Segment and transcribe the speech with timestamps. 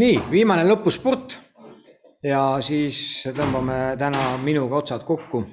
[0.00, 1.36] nii, viimane lõpuspurt
[2.24, 5.44] ja siis tõmbame täna minuga otsad kokku.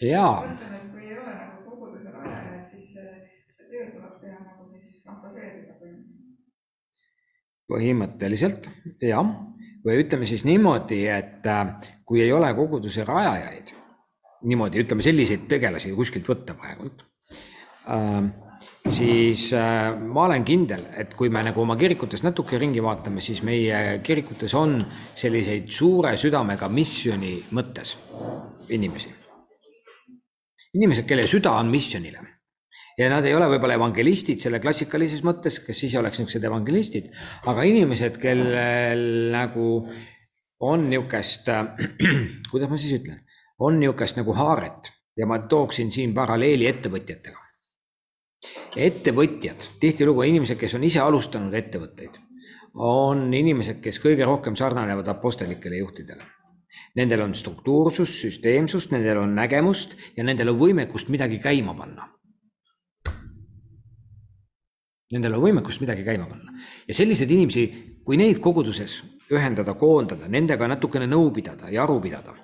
[0.00, 0.46] jaa.
[0.46, 3.12] mõtlen, et kui ei ole nagu koguduse rajajat, siis see,
[3.54, 6.28] see töö tuleb teha nagu siis fantaseerida põhimõtteliselt.
[7.68, 8.68] Põhimõtteliselt
[9.04, 9.28] jah,
[9.84, 13.74] või ütleme siis niimoodi, et äh, kui ei ole koguduse rajajaid,
[14.48, 17.04] niimoodi ütleme selliseid tegelasi kuskilt võtta praegult
[17.90, 18.28] äh,,
[18.90, 23.42] siis äh, ma olen kindel, et kui me nagu oma kirikutes natuke ringi vaatame, siis
[23.46, 24.78] meie kirikutes on
[25.18, 27.96] selliseid suure südamega missiooni mõttes
[28.68, 29.12] inimesi.
[30.76, 32.37] Inimesed, kelle süda on missionile
[32.98, 37.10] ja nad ei ole võib-olla evangelistid selle klassikalises mõttes, kes ise oleks niisugused evangelistid,
[37.50, 39.66] aga inimesed, kellel nagu
[40.66, 41.50] on niisugust,
[42.52, 43.20] kuidas ma siis ütlen,
[43.62, 47.44] on niisugust nagu haaret ja ma tooksin siin paralleeli ettevõtjatega.
[48.78, 52.18] ettevõtjad, tihtilugu inimesed, kes on ise alustanud ettevõtteid,
[52.74, 56.26] on inimesed, kes kõige rohkem sarnanevad apostelikele juhtidele
[56.98, 62.08] Nendel on struktuursust, süsteemsust, nendel on nägemust ja nendel on võimekust midagi käima panna.
[65.12, 67.64] Nendel on võimekust midagi käima panna ja selliseid inimesi,
[68.04, 69.00] kui neid koguduses
[69.32, 72.34] ühendada, koondada, nendega natukene nõu pidada ja aru pidada,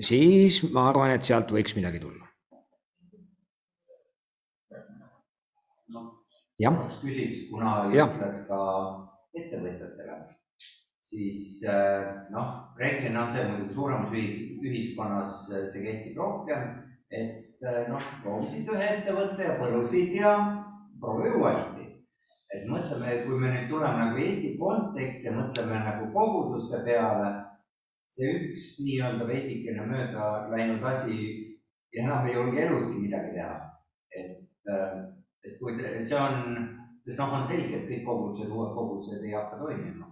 [0.00, 2.26] siis ma arvan, et sealt võiks midagi tulla.
[6.60, 6.76] jah.
[7.00, 8.60] küsiks, kuna ütleks ka
[9.32, 10.18] ettevõtjatele
[11.10, 16.68] siis äh, noh, reeglina on see muidugi suuremas ühiskonnas äh, see kehtib rohkem,
[17.10, 20.34] et äh, noh, proovisid ühe ettevõtte ja põlusid ja
[21.00, 21.86] proovi uuesti.
[22.50, 27.28] et mõtleme, kui me nüüd tuleme nagu Eesti konteksti ja mõtleme nagu koguduste peale,
[28.10, 31.18] see üks nii-öelda veidikene mööda läinud asi
[31.94, 33.54] ja enam ei julge eluski midagi teha.
[34.18, 34.40] et,
[35.46, 36.56] et kui see on,
[37.06, 40.10] sest noh, on selge, et kõik kogudused, uued kogudused ei hakka toimima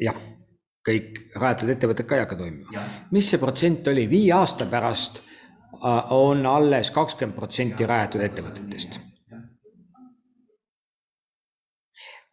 [0.00, 0.24] jah,
[0.88, 2.88] kõik rajatud ettevõtted ka ei hakka toimima.
[3.12, 5.33] mis see protsent oli, viie aasta pärast äh,
[6.10, 9.00] on alles kakskümmend protsenti rajatud ettevõtetest.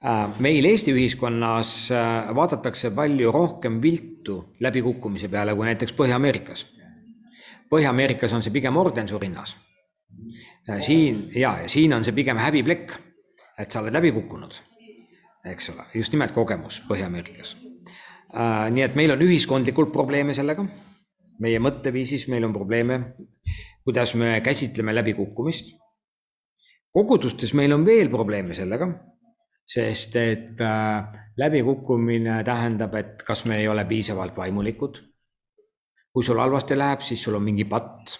[0.02, 6.66] Äh, meil Eesti ühiskonnas äh, vaadatakse palju rohkem viltu läbikukkumise peale kui näiteks Põhja-Ameerikas.
[7.70, 9.56] Põhja-Ameerikas on see pigem ordensurinnas.
[10.82, 12.98] siin ja, ja siin on see pigem häbiplekk,
[13.60, 14.58] et sa oled läbi kukkunud
[15.46, 17.56] eks ole, just nimelt kogemus Põhja-Ameerikas
[18.36, 18.70] äh,.
[18.72, 20.66] nii et meil on ühiskondlikult probleeme sellega,
[21.40, 23.00] meie mõtteviisis meil on probleeme,
[23.84, 25.78] kuidas me käsitleme läbikukkumist.
[26.92, 28.88] kogudustes meil on veel probleeme sellega,
[29.66, 35.02] sest et äh, läbikukkumine tähendab, et kas me ei ole piisavalt vaimulikud.
[36.14, 38.20] kui sul halvasti läheb, siis sul on mingi patt.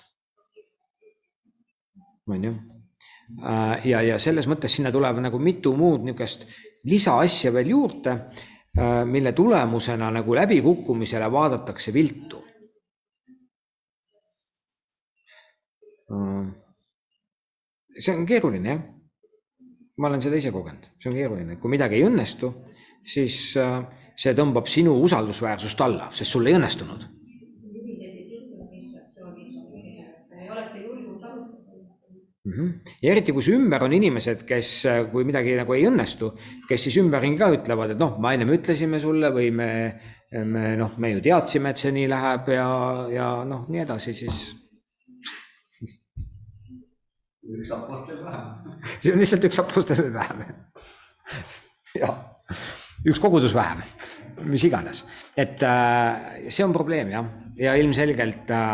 [2.28, 2.52] on ju
[3.44, 6.48] äh, ja, ja selles mõttes sinna tuleb nagu mitu muud niisugust
[6.84, 12.44] lisaasja veel juurde, äh, mille tulemusena nagu läbikukkumisele vaadatakse viltu.
[17.98, 18.84] See on keeruline jah.
[19.98, 22.52] ma olen seda ise kogenud, see on keeruline, kui midagi ei õnnestu,
[23.06, 23.82] siis äh,
[24.18, 27.10] see tõmbab sinu usaldusväärsust alla, sest sul ei õnnestunud.
[32.62, 32.94] -hmm.
[33.02, 34.72] ja eriti, kui su ümber on inimesed, kes,
[35.12, 36.32] kui midagi nagu ei õnnestu,
[36.70, 39.70] kes siis ümberringi ka ütlevad, et noh, me ennem ütlesime sulle või me,
[40.32, 42.68] me noh, me ju teadsime, et see nii läheb ja,
[43.14, 44.42] ja noh, nii edasi, siis.
[47.58, 48.74] Üks apostel vähem.
[49.02, 50.44] see on lihtsalt üks apostel vähem.
[52.02, 52.18] jah,
[53.08, 53.84] üks kogudus vähem,
[54.50, 55.06] mis iganes,
[55.40, 57.30] et äh, see on probleem jah,
[57.60, 58.74] ja ilmselgelt äh,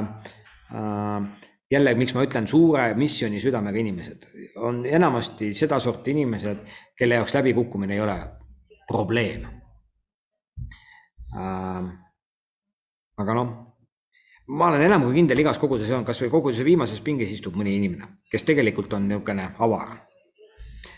[0.74, 4.28] äh, jälle, miks ma ütlen suure missiooni südamega inimesed,
[4.64, 6.66] on enamasti sedasorti inimesed,
[6.98, 8.18] kelle jaoks läbikukkumine ei ole
[8.88, 9.48] probleem
[11.36, 11.88] äh,.
[13.18, 13.67] aga noh,
[14.48, 18.08] ma olen enam kui kindel, igas koguduses on, kasvõi koguduse viimases pinges istub mõni inimene,
[18.32, 19.98] kes tegelikult on niisugune avar.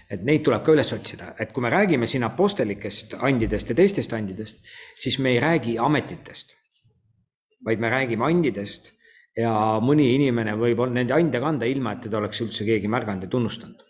[0.10, 4.13] et neid tuleb ka üles otsida, et kui me räägime siin apostelikest andidest ja teistest
[4.18, 4.57] andidest,
[4.98, 6.56] siis me ei räägi ametitest,
[7.66, 8.90] vaid me räägime andidest
[9.38, 9.51] ja
[9.81, 13.86] mõni inimene võib nende ande kanda, ilma et teda oleks üldse keegi märganud ja tunnustanud.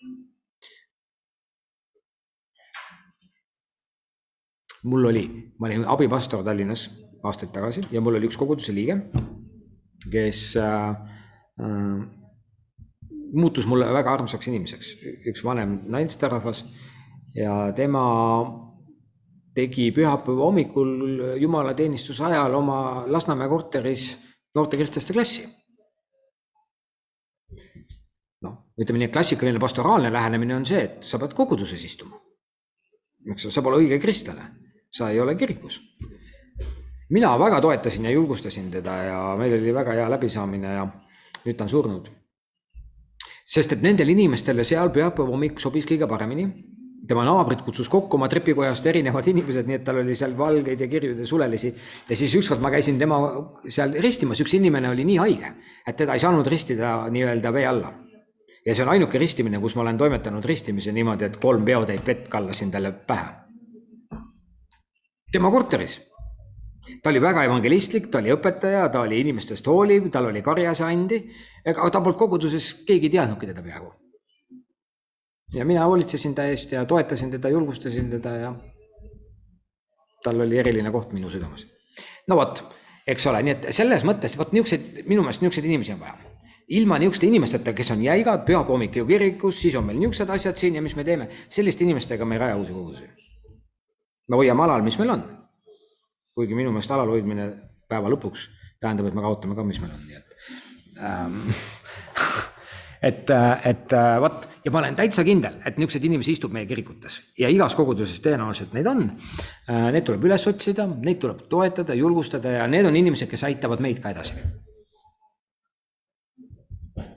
[4.83, 5.25] mul oli,
[5.59, 6.85] ma olin abipastor Tallinnas
[7.23, 8.95] aastaid tagasi ja mul oli üks koguduse liige,
[10.11, 10.89] kes äh,
[11.59, 11.99] äh,
[13.33, 14.93] muutus mulle väga armsaks inimeseks,
[15.29, 16.63] üks vanem naisterahvas
[17.35, 18.03] ja tema
[19.55, 20.91] tegi pühapäeva hommikul
[21.41, 24.11] jumalateenistuse ajal oma Lasnamäe korteris
[24.55, 25.47] noorte kristlaste klassi.
[28.45, 32.21] noh, ütleme nii, et klassikaline pastoraalne lähenemine on see, et sa pead koguduses istuma.
[33.33, 34.45] eks sa pole õige kristlane,
[34.91, 35.81] sa ei ole kirikus.
[37.09, 40.87] Mina väga toetasin ja julgustasin teda ja meil oli väga hea läbisaamine ja
[41.45, 42.09] nüüd ta on surnud.
[43.45, 46.49] sest et nendele inimestele seal pühapäeva hommik sobis kõige paremini
[47.09, 50.87] tema naabrid kutsus kokku oma trepikojast erinevad inimesed, nii et tal oli seal valgeid ja
[50.91, 51.71] kirjuid ja sulelisi.
[52.09, 53.17] ja siis ükskord ma käisin tema
[53.67, 55.53] seal ristimas, üks inimene oli nii haige,
[55.87, 57.93] et teda ei saanud ristida nii-öelda vee alla.
[58.65, 62.29] ja see on ainuke ristimine, kus ma olen toimetanud ristimise niimoodi, et kolm peotäit vett
[62.29, 63.25] kallasin talle pähe.
[65.31, 66.01] tema korteris.
[67.03, 71.23] Ta oli väga evangelistlik, ta oli õpetaja, ta oli inimestest hooliv, tal oli karjas andi,
[71.65, 73.91] ega ta polnud koguduses keegi teadnudki teda peaaegu
[75.53, 78.55] ja mina hoolitsesin ta eest ja toetasin teda, julgustasin teda ja
[80.23, 81.67] tal oli eriline koht minu südames.
[82.27, 82.63] no vot,
[83.07, 86.17] eks ole, nii et selles mõttes vot niisuguseid, minu meelest niisuguseid inimesi on vaja.
[86.67, 90.55] ilma niisuguste inimesteta, kes on jäigad, pühapäeva hommik ju kirikus, siis on meil niisugused asjad
[90.55, 93.09] siin ja mis me teeme, selliste inimestega me ei raja uusi kogudusi.
[94.29, 95.23] me hoiame alal, mis meil on.
[96.39, 97.49] Kuigi minu meelest alal hoidmine
[97.89, 98.47] päeva lõpuks
[98.79, 100.29] tähendab, et me kaotame ka, mis meil on, nii et
[101.03, 101.41] ähm,
[103.09, 103.35] et,
[103.69, 107.75] et vot ja ma olen täitsa kindel, et niisuguseid inimesi istub meie kirikutes ja igas
[107.77, 109.05] koguduses tõenäoliselt neid on.
[109.67, 114.01] Need tuleb üles otsida, neid tuleb toetada, julgustada ja need on inimesed, kes aitavad meid
[114.03, 114.35] ka edasi.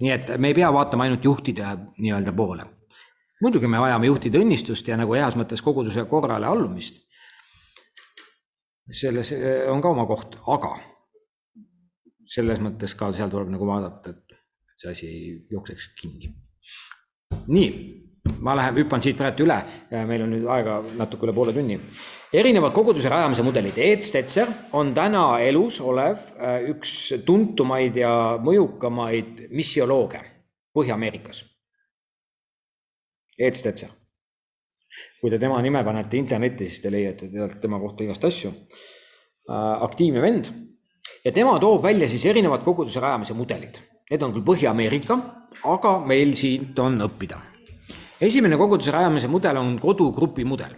[0.03, 1.67] nii et me ei pea vaatama ainult juhtide
[1.99, 2.65] nii-öelda poole.
[3.43, 7.03] muidugi me vajame juhtide õnnistust ja nagu heas mõttes koguduse korrale allumist.
[8.93, 9.33] Selles
[9.73, 10.75] on ka oma koht, aga
[12.33, 14.39] selles mõttes ka seal tuleb nagu vaadata, et
[14.81, 16.33] see asi ei jookseks kinni.
[17.49, 17.69] nii,
[18.45, 19.59] ma lähen, hüppan siit praegu üle,
[20.09, 21.79] meil on nüüd aega natuke üle poole tunni.
[22.33, 28.13] erinevad koguduse rajamise mudelid, Ed Stetzer on täna elus olev äh, üks tuntumaid ja
[28.43, 30.23] mõjukamaid missiolooge
[30.73, 31.43] Põhja-Ameerikas.
[33.39, 33.91] Ed Stetzer.
[35.23, 37.31] Kui te tema nime panete internetti, siis te leiate
[37.63, 38.51] tema kohta igast asju.
[38.51, 40.51] Äh, aktiivne vend
[41.23, 43.79] ja tema toob välja siis erinevad koguduse rajamise mudelid
[44.13, 45.15] Need on küll Põhja-Ameerika,
[45.73, 47.39] aga meil siit on õppida.
[48.21, 50.75] esimene koguduse rajamise mudel on kodugrupi mudel.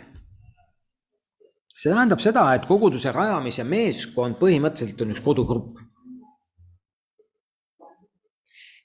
[1.75, 5.83] see tähendab seda, et koguduse rajamise meeskond põhimõtteliselt on üks kodugrupp.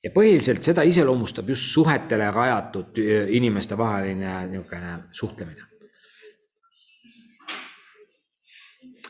[0.04, 2.98] Ja põhiliselt seda iseloomustab just suhetele rajatud
[3.36, 5.66] inimestevaheline niisugune suhtlemine.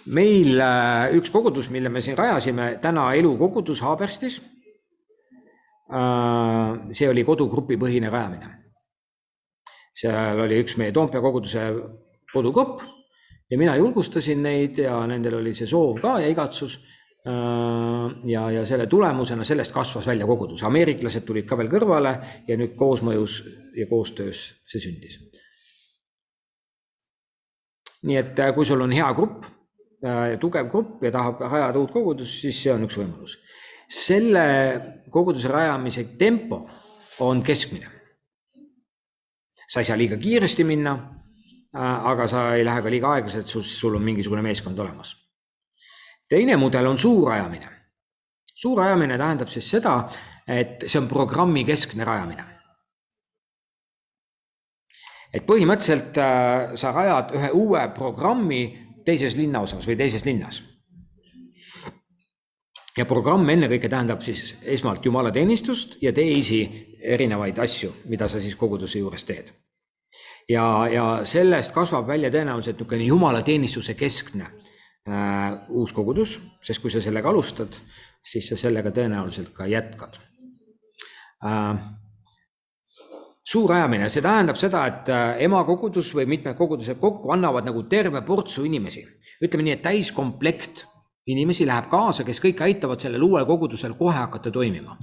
[0.09, 4.39] meil äh, üks kogudus, mille me siin rajasime, täna elukogudus Haaberstis
[5.89, 8.55] Äh, see oli kodugrupi põhine rajamine.
[9.99, 11.63] seal oli üks meie Toompea koguduse
[12.31, 12.83] kodugrupp
[13.49, 16.77] ja mina julgustasin neid ja nendel oli see soov ka ja igatsus.
[17.29, 22.15] Äh, ja, ja selle tulemusena sellest kasvas välja kogudus, ameeriklased tulid ka veel kõrvale
[22.47, 23.41] ja nüüd koosmõjus
[23.77, 25.19] ja koostöös see sündis.
[28.07, 29.43] nii et äh, kui sul on hea grupp,
[30.39, 33.35] tugev grupp ja tahab rajada uut kogudust, siis see on üks võimalus
[33.89, 34.45] selle
[35.09, 36.69] koguduse rajamise tempo
[37.19, 37.87] on keskmine.
[39.69, 40.91] sa ei saa liiga kiiresti minna,
[41.77, 45.28] äh, aga sa ei lähe ka liiga aeglaselt, sul on mingisugune meeskond olemas.
[46.29, 47.69] Teine mudel on suurrajamine.
[48.55, 50.09] suurrajamine tähendab siis seda,
[50.47, 52.45] et see on programmi keskne rajamine.
[55.33, 58.61] et põhimõtteliselt äh, sa rajad ühe uue programmi
[59.05, 60.63] teises linnaosas või teises linnas
[62.97, 66.63] ja programm ennekõike tähendab siis esmalt jumalateenistust ja teisi
[66.99, 69.51] erinevaid asju, mida sa siis koguduse juures teed.
[70.49, 74.49] ja, ja sellest kasvab välja tõenäoliselt niisugune jumalateenistuse keskne
[75.07, 77.73] uus kogudus, sest kui sa sellega alustad,
[78.21, 80.19] siis sa sellega tõenäoliselt ka jätkad
[81.45, 81.79] äh,
[83.49, 88.21] suur ajamine, see tähendab seda, et äh, emakogudus või mitmed kogudused kokku annavad nagu terve
[88.25, 89.05] portsu inimesi.
[89.41, 90.85] ütleme nii, et täiskomplekt
[91.29, 94.97] inimesi läheb kaasa, kes kõik aitavad sellel uuel kogudusel kohe hakata toimima.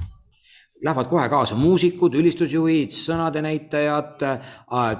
[0.84, 4.50] Lähevad kohe kaasa muusikud, ülistusjuhid, sõnade näitajad, äh,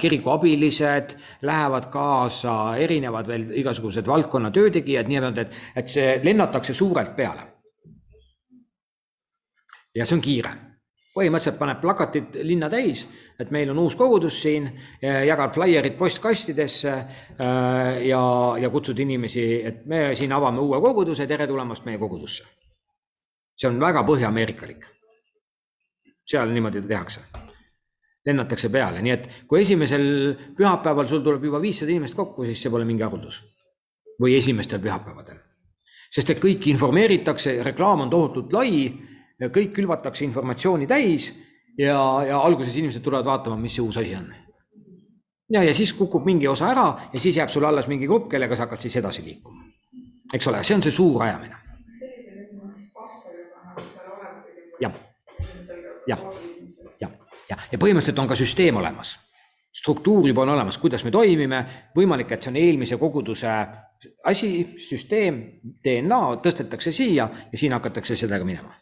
[0.01, 7.17] kiriku abilised, lähevad kaasa erinevad veel igasugused valdkonna töötegijad, niimoodi, et, et see lennatakse suurelt
[7.17, 7.53] peale.
[9.97, 10.51] ja see on kiire
[11.17, 13.07] põhimõtteliselt paneb plakatid linna täis,
[13.41, 14.69] et meil on uus kogudus siin,
[15.01, 18.21] jagab flaierid postkastidesse äh, ja,
[18.61, 22.45] ja kutsud inimesi, et me siin avame uue koguduse, tere tulemast meie kogudusse.
[23.57, 24.85] see on väga põhja-ameerikalik.
[26.27, 27.21] Seal niimoodi tehakse.
[28.27, 30.03] lennatakse peale, nii et kui esimesel
[30.59, 33.45] pühapäeval sul tuleb juba viissada inimest kokku, siis see pole mingi haruldus.
[34.23, 35.39] või esimestel pühapäevadel.
[36.11, 38.93] sest et kõiki informeeritakse, reklaam on tohutult lai,
[39.41, 41.33] kõik külvatakse informatsiooni täis
[41.79, 44.35] ja, ja alguses inimesed tulevad vaatama, mis see uus asi on.
[45.51, 48.57] ja, ja siis kukub mingi osa ära ja siis jääb sul alles mingi grupp, kellega
[48.57, 49.65] sa hakkad siis edasi liikuma.
[50.35, 51.57] eks ole, see on see suur ajamine.
[51.99, 52.37] sellisel
[56.07, 56.21] Jah.
[57.01, 57.13] Jah.
[57.49, 57.69] koolimisel.
[57.73, 59.19] ja, põhimõtteliselt on ka süsteem olemas.
[59.77, 61.59] struktuur juba on olemas, kuidas me toimime,
[61.97, 63.51] võimalik, et see on eelmise koguduse
[64.25, 64.49] asi,
[64.81, 68.73] süsteem, DNA tõstetakse siia ja siin hakatakse sellega minema.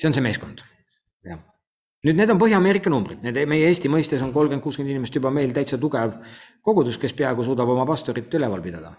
[0.00, 0.60] see on see meeskond,
[1.24, 1.40] jah.
[2.04, 5.52] nüüd need on Põhja-Ameerika numbrid, need meie Eesti mõistes on kolmkümmend, kuuskümmend inimest juba meil
[5.56, 6.20] täitsa tugev
[6.64, 8.94] kogudus, kes peaaegu suudab oma pastorit üleval pidada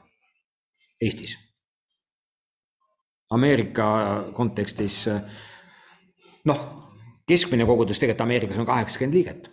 [1.01, 1.37] Eestis.
[3.31, 3.85] Ameerika
[4.35, 5.05] kontekstis
[6.45, 6.61] noh,
[7.27, 9.49] keskmine kogudus tegelikult Ameerikas on kaheksakümmend liiget.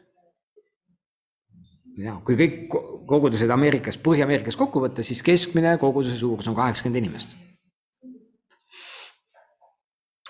[1.99, 7.05] ja kui kõik ko- kogudused Ameerikas, Põhja-Ameerikas kokku võtta, siis keskmine koguduse suurus on kaheksakümmend
[7.05, 7.37] inimest.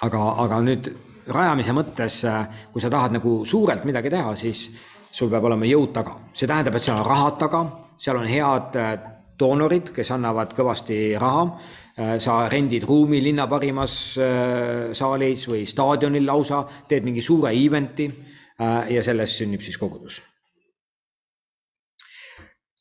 [0.02, 0.93] aga, aga nüüd
[1.28, 2.23] rajamise mõttes,
[2.73, 4.69] kui sa tahad nagu suurelt midagi teha, siis
[5.11, 7.62] sul peab olema jõud taga, see tähendab, et seal on rahad taga,
[7.99, 8.93] seal on head äh,
[9.38, 11.45] doonorid, kes annavad kõvasti raha.
[11.99, 18.93] Sa rendid ruumi linna parimas äh, saalis või staadionil lausa, teed mingi suure event'i äh,
[18.95, 20.23] ja sellest sünnib siis kogudus.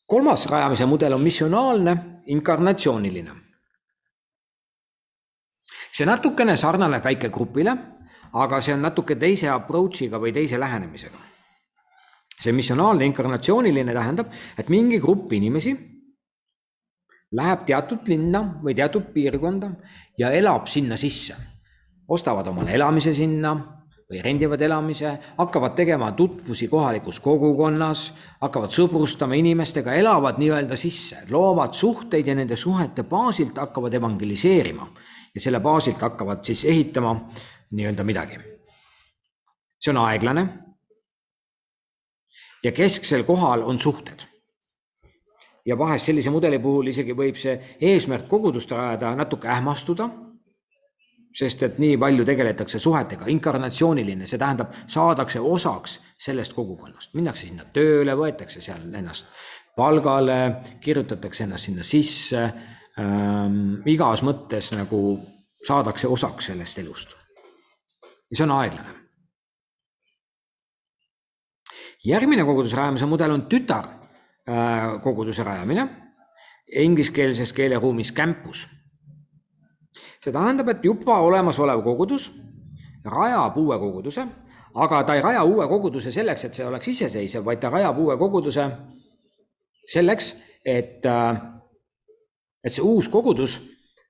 [0.08, 1.98] kolmas rajamise mudel on missionaalne,
[2.28, 3.34] inkarnatsiooniline
[5.98, 7.74] see natukene sarnaneb väikegrupile,
[8.38, 11.18] aga see on natuke teise approach'iga või teise lähenemisega.
[12.38, 15.74] see missionaalne inkarnatsiooniline tähendab, et mingi grupp inimesi
[17.32, 19.72] läheb teatud linna või teatud piirkonda
[20.18, 21.36] ja elab sinna sisse.
[22.08, 29.94] ostavad omale elamise sinna või rendivad elamise, hakkavad tegema tutvusi kohalikus kogukonnas, hakkavad sõbrustama inimestega,
[30.00, 34.88] elavad nii-öelda sisse, loovad suhteid ja nende suhete baasilt hakkavad evangeliseerima
[35.36, 37.18] ja selle baasilt hakkavad siis ehitama
[37.72, 38.40] nii-öelda midagi.
[39.80, 40.48] see on aeglane.
[42.64, 44.27] ja kesksel kohal on suhted.
[45.68, 47.58] Ja vahest sellise mudeli puhul isegi võib see
[47.92, 50.10] eesmärk kogudust rajada natuke ähmastuda.
[51.38, 57.68] sest et nii palju tegeletakse suhetega, inkarnatsiooniline, see tähendab, saadakse osaks sellest kogukonnast, minnakse sinna
[57.74, 59.28] tööle, võetakse seal ennast
[59.78, 65.02] palgale, kirjutatakse ennast sinna sisse ähm, igas mõttes nagu
[65.68, 67.14] saadakse osaks sellest elust.
[68.32, 68.96] ja see on aeglane.
[72.06, 73.97] järgmine koguduse rajamise mudel on tütar
[75.04, 75.84] koguduse rajamine,
[76.72, 78.68] ingliskeelses keeleruumis campus.
[80.24, 82.32] see tähendab, et juba olemasolev kogudus
[83.06, 84.26] rajab uue koguduse,
[84.76, 88.18] aga ta ei raja uue koguduse selleks, et see oleks iseseisev, vaid ta rajab uue
[88.18, 88.66] koguduse
[89.88, 90.36] selleks,
[90.66, 91.42] et äh,
[92.64, 93.58] et see uus kogudus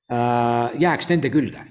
[0.10, 1.62] äh, jääks nende külge.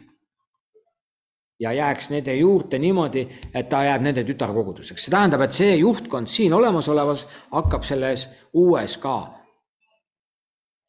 [1.61, 6.29] Ja jääks nende juurde niimoodi, et ta jääb nende tütarkoguduseks, see tähendab, et see juhtkond
[6.29, 9.17] siin olemasolevas hakkab selles uues ka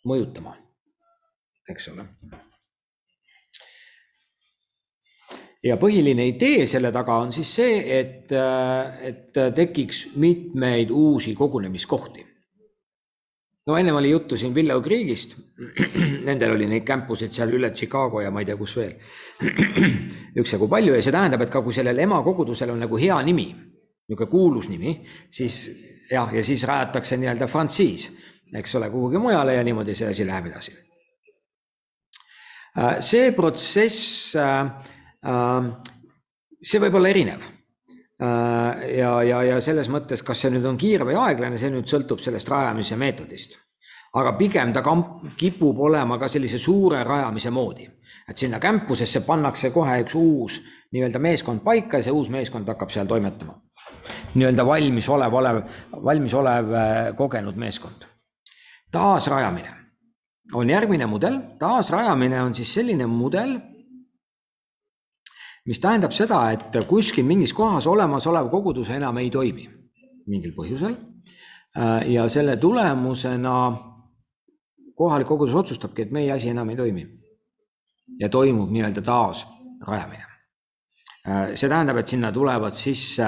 [0.08, 0.58] mõjutama,
[1.70, 2.08] eks ole.
[5.64, 8.32] ja põhiline idee selle taga on siis see, et,
[9.02, 12.26] et tekiks mitmeid uusi kogunemiskohti
[13.68, 15.36] no ennem oli juttu siin Willow Creekist,
[16.28, 18.94] nendel oli neid campuseid seal üle Chicago ja ma ei tea, kus veel,
[20.42, 23.50] üksjagu palju ja see tähendab, et ka kui sellel emakogudusel on nagu hea nimi,
[24.08, 24.96] niisugune kuulus nimi,
[25.32, 25.60] siis
[26.12, 28.08] jah, ja siis rajatakse nii-öelda frantsiis,
[28.56, 30.76] eks ole, kuhugi mujale ja niimoodi see asi läheb edasi.
[33.04, 34.38] see protsess,
[36.72, 37.57] see võib olla erinev
[38.20, 42.22] ja, ja, ja selles mõttes, kas see nüüd on kiire või aeglane, see nüüd sõltub
[42.24, 43.60] sellest rajamise meetodist.
[44.18, 47.86] aga pigem ta kamp, kipub olema ka sellise suure rajamise moodi,
[48.30, 50.60] et sinna campusesse pannakse kohe üks uus
[50.92, 53.62] nii-öelda meeskond paika ja see uus meeskond hakkab seal toimetama.
[54.34, 55.62] nii-öelda valmis olev, olev,
[56.04, 56.74] valmis olev
[57.16, 58.06] kogenud meeskond.
[58.92, 59.74] taasrajamine
[60.54, 63.60] on järgmine mudel, taasrajamine on siis selline mudel
[65.68, 69.68] mis tähendab seda, et kuskil mingis kohas olemasolev kogudus enam ei toimi
[70.28, 70.96] mingil põhjusel.
[72.08, 73.78] ja selle tulemusena
[74.96, 77.08] kohalik kogudus otsustabki, et meie asi enam ei toimi.
[78.20, 80.26] ja toimub nii-öelda taasrajamine.
[81.56, 83.28] see tähendab, et sinna tulevad sisse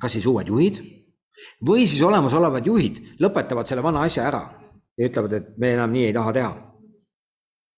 [0.00, 0.82] kas siis uued juhid
[1.66, 4.42] või siis olemasolevad juhid lõpetavad selle vana asja ära
[4.98, 6.52] ja ütlevad, et me enam nii ei taha teha.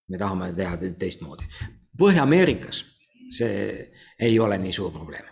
[0.08, 1.44] me tahame teha teistmoodi.
[1.98, 2.84] Põhja-Ameerikas
[3.30, 3.90] see
[4.20, 5.24] ei ole nii suur probleem.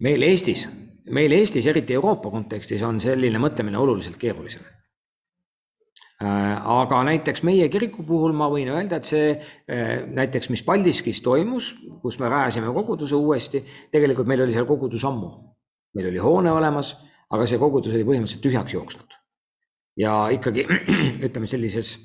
[0.00, 0.68] meil Eestis,
[1.10, 4.64] meil Eestis, eriti Euroopa kontekstis, on selline mõtlemine oluliselt keerulisem
[6.20, 9.30] aga näiteks meie kiriku puhul ma võin öelda, et see
[10.12, 15.30] näiteks, mis Paldiskis toimus, kus me rajasime koguduse uuesti, tegelikult meil oli seal kogudus ammu.
[15.94, 16.92] meil oli hoone olemas,
[17.30, 19.16] aga see kogudus oli põhimõtteliselt tühjaks jooksnud.
[19.96, 20.66] ja ikkagi
[21.26, 21.96] ütleme sellises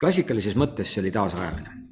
[0.00, 1.87] klassikalises mõttes see oli taasrajamine.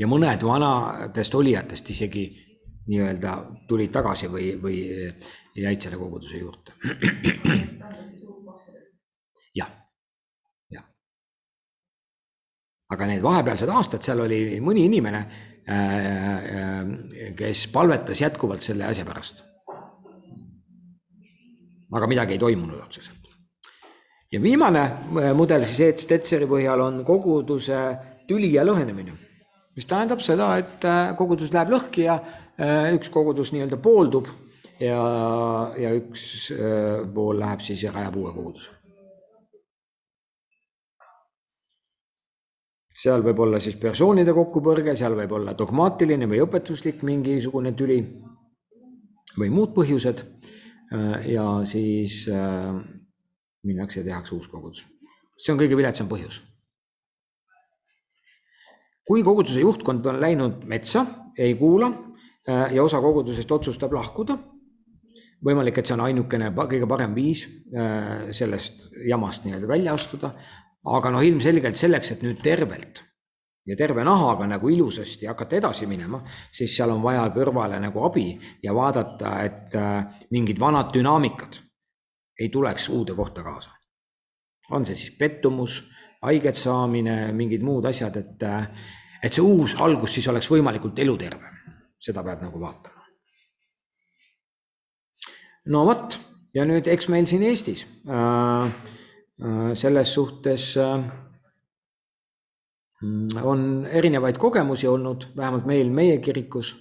[0.00, 2.24] Ja mõned vanadest olijatest isegi
[2.90, 3.34] nii-öelda
[3.68, 4.78] tulid tagasi või, või
[5.60, 6.72] jäid selle koguduse juurde.
[9.60, 9.70] jah,
[10.72, 10.86] jah.
[12.90, 15.22] aga need vahepealsed aastad, seal oli mõni inimene,
[17.38, 19.44] kes palvetas jätkuvalt selle asja pärast.
[21.90, 23.20] aga midagi ei toimunud otseselt.
[24.32, 24.90] ja viimane
[25.34, 29.12] mudel siis Ed Stetseri põhjal on koguduse tüli ja lõhenemine,
[29.80, 30.84] mis tähendab seda, et
[31.16, 32.20] kogudus läheb lõhki ja
[32.92, 34.28] üks kogudus nii-öelda pooldub
[34.80, 35.00] ja,
[35.80, 36.50] ja üks
[37.14, 38.76] pool läheb siis ja rajab uue koguduse.
[43.00, 47.96] seal võib olla siis persoonide kokkupõrge, seal võib olla dogmaatiline või õpetuslik mingisugune tüli
[49.40, 50.20] või muud põhjused.
[51.32, 52.26] ja siis
[53.64, 54.84] minnakse ja tehakse uus kogudus.
[55.38, 56.42] see on kõige viletsam põhjus.
[59.10, 61.02] Kui koguduse juhtkond on läinud metsa,
[61.38, 61.90] ei kuula
[62.46, 64.36] ja osa kogudusest otsustab lahkuda
[65.44, 70.34] võimalik, et see on ainukene kõige parem viis äh, sellest jamast nii-öelda välja astuda.
[70.84, 73.02] aga noh, ilmselgelt selleks, et nüüd tervelt
[73.68, 78.38] ja terve nahaga nagu ilusasti hakata edasi minema, siis seal on vaja kõrvale nagu abi
[78.62, 81.60] ja vaadata, et äh, mingid vanad dünaamikad
[82.40, 83.70] ei tuleks uude kohta kaasa.
[84.70, 85.82] on see siis pettumus,
[86.22, 88.88] haiget saamine, mingid muud asjad, et, äh,
[89.22, 91.52] et see uus algus siis oleks võimalikult eluterve,
[91.98, 93.00] seda peab nagu vaatama
[95.68, 96.16] no vot,
[96.56, 101.04] ja nüüd eks meil siin Eestis äh, äh, selles suhtes äh,
[103.42, 106.74] on erinevaid kogemusi olnud, vähemalt meil meie kirikus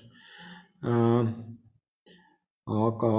[0.84, 1.32] äh,.
[2.70, 3.12] Aga,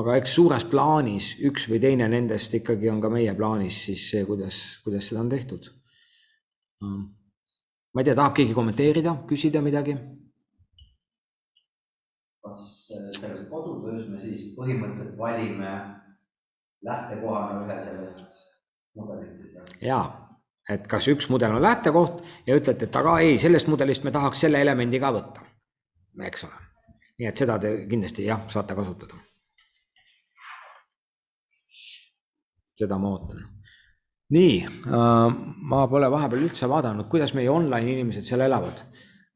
[0.00, 4.24] aga eks suures plaanis üks või teine nendest ikkagi on ka meie plaanis siis see,
[4.28, 5.70] kuidas, kuidas seda on tehtud
[6.84, 6.98] äh,.
[7.94, 9.96] ma ei tea, tahab keegi kommenteerida, küsida midagi?
[12.44, 15.72] kas selles kodutöös me siis põhimõtteliselt valime
[16.84, 18.42] lähtekohana ühe sellest
[18.98, 19.48] mudelist?
[19.80, 20.04] jaa,
[20.68, 24.44] et kas üks mudel on lähtekoht ja ütlete, et aga ei, sellest mudelist me tahaks
[24.44, 25.48] selle elemendi ka võtta,
[26.28, 26.63] eks ole.
[27.18, 29.20] Nii et seda te kindlasti jah, saate kasutada.
[32.74, 33.44] seda ma ootan.
[34.34, 35.34] nii äh,,
[35.70, 38.82] ma pole vahepeal üldse vaadanud, kuidas meie online inimesed seal elavad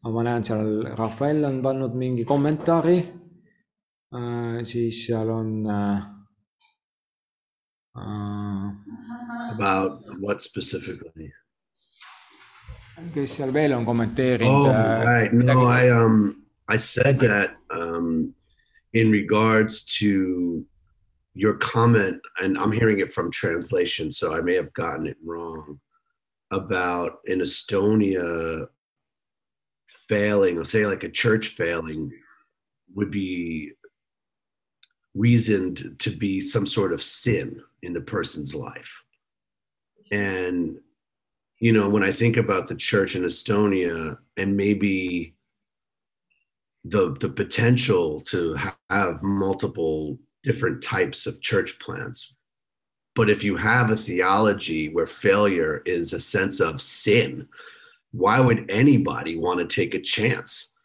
[0.08, 5.98] ma näen seal, Rafael on pannud mingi kommentaari äh,, siis seal on äh,.
[9.58, 11.32] About what specifically?
[13.14, 15.32] kes seal veel on kommenteerinud Oh, right.
[15.32, 18.34] No, I um I said that um
[18.92, 20.64] in regards to
[21.34, 25.78] your comment, and I'm hearing it from translation, so I may have gotten it wrong
[26.50, 28.66] about in Estonia
[30.08, 32.10] failing, or say like a church failing,
[32.94, 33.72] would be
[35.14, 38.92] reasoned to be some sort of sin in the person's life.
[40.10, 40.78] And,
[41.60, 45.34] you know, when I think about the church in Estonia and maybe
[46.84, 48.56] the, the potential to
[48.90, 52.34] have multiple different types of church plants.
[53.14, 57.48] But if you have a theology where failure is a sense of sin,
[58.12, 60.76] why would anybody want to take a chance?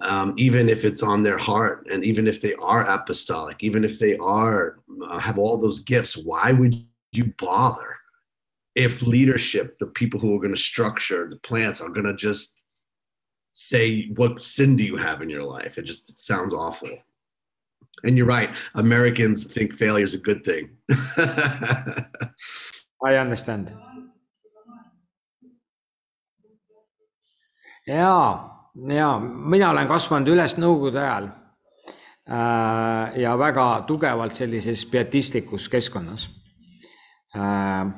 [0.00, 3.98] Um, even if it's on their heart, and even if they are apostolic, even if
[3.98, 6.74] they are uh, have all those gifts, why would
[7.12, 7.96] you bother?
[8.74, 12.60] If leadership, the people who are going to structure the plants, are going to just
[13.54, 16.90] say, "What sin do you have in your life?" It just it sounds awful.
[18.02, 18.50] And you're right.
[18.74, 20.76] Americans think failure is a good thing.
[23.06, 23.70] I understand.
[27.86, 36.28] jaa, ja mina olen kasvanud üles nõukogude ajal äh, ja väga tugevalt sellises pietistlikus keskkonnas
[37.36, 37.92] äh,.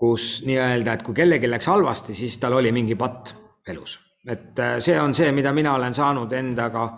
[0.00, 3.34] kus nii-öelda, et kui kellelgi läks halvasti, siis tal oli mingi patt
[3.68, 6.88] elus, et äh, see on see, mida mina olen saanud endaga.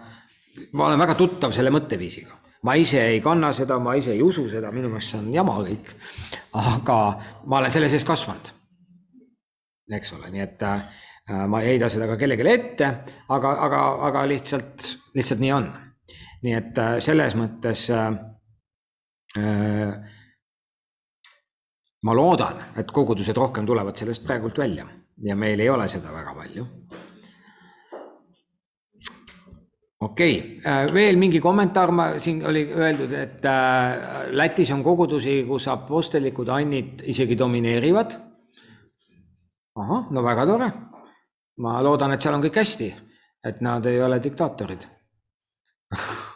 [0.72, 4.48] ma olen väga tuttav selle mõtteviisiga, ma ise ei kanna seda, ma ise ei usu
[4.50, 5.94] seda, minu meelest see on jama kõik.
[6.52, 6.98] aga
[7.46, 8.52] ma olen selle sees kasvanud
[9.96, 10.82] eks ole, nii et äh,
[11.48, 12.88] ma ei heida seda ka kellelegi ette,
[13.34, 15.70] aga, aga, aga lihtsalt, lihtsalt nii on.
[16.42, 18.10] nii et äh, selles mõttes äh,
[22.02, 24.88] ma loodan, et kogudused rohkem tulevad sellest praegult välja
[25.22, 26.66] ja meil ei ole seda väga palju.
[30.02, 33.44] Okei okay., veel mingi kommentaar, ma siin oli öeldud, et
[34.36, 38.10] Lätis on kogudusi, kus apostlikud annid isegi domineerivad.
[39.76, 40.72] ahah, no väga tore.
[41.62, 42.94] ma loodan, et seal on kõik hästi,
[43.44, 44.82] et nad ei ole diktaatorid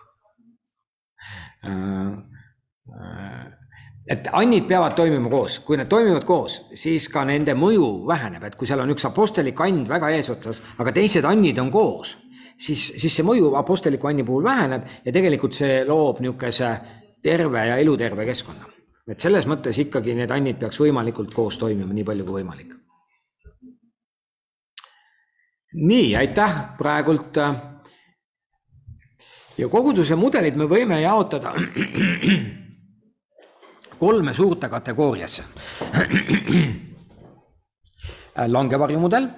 [4.06, 8.56] et annid peavad toimima koos, kui need toimivad koos, siis ka nende mõju väheneb, et
[8.58, 12.16] kui seal on üks apostlik and väga eesotsas, aga teised annid on koos,
[12.58, 16.70] siis, siis see mõju apostliku anni puhul väheneb ja tegelikult see loob niisuguse
[17.22, 18.66] terve ja eluterve keskkonna.
[19.10, 22.74] et selles mõttes ikkagi need annid peaks võimalikult koos toimima, nii palju kui võimalik.
[25.74, 27.36] nii, aitäh praegult.
[29.58, 31.54] ja koguduse mudelid me võime jaotada
[34.02, 35.44] kolme suurte kategooriasse.
[38.46, 39.28] langevarjumudel,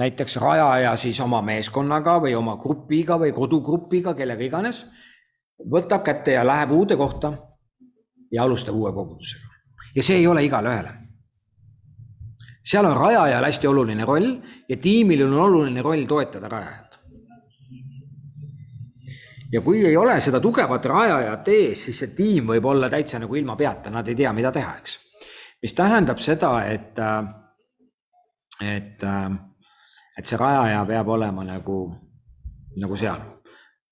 [0.00, 4.84] näiteks rajaja siis oma meeskonnaga või oma grupiga või kodugrupiga, kellega iganes,
[5.60, 7.34] võtab kätte ja läheb uude kohta
[8.32, 9.46] ja alustab uue kogudusega.
[9.94, 10.92] ja see ei ole igale ühele.
[12.64, 14.30] seal on rajajal hästi oluline roll
[14.68, 16.90] ja tiimil on oluline roll toetada rajajat
[19.52, 23.36] ja kui ei ole seda tugevat rajajat ees, siis see tiim võib olla täitsa nagu
[23.36, 24.98] ilma peata, nad ei tea, mida teha, eks.
[25.62, 27.00] mis tähendab seda, et,
[28.62, 29.06] et,
[30.20, 31.78] et see rajaja peab olema nagu,
[32.82, 33.22] nagu seal,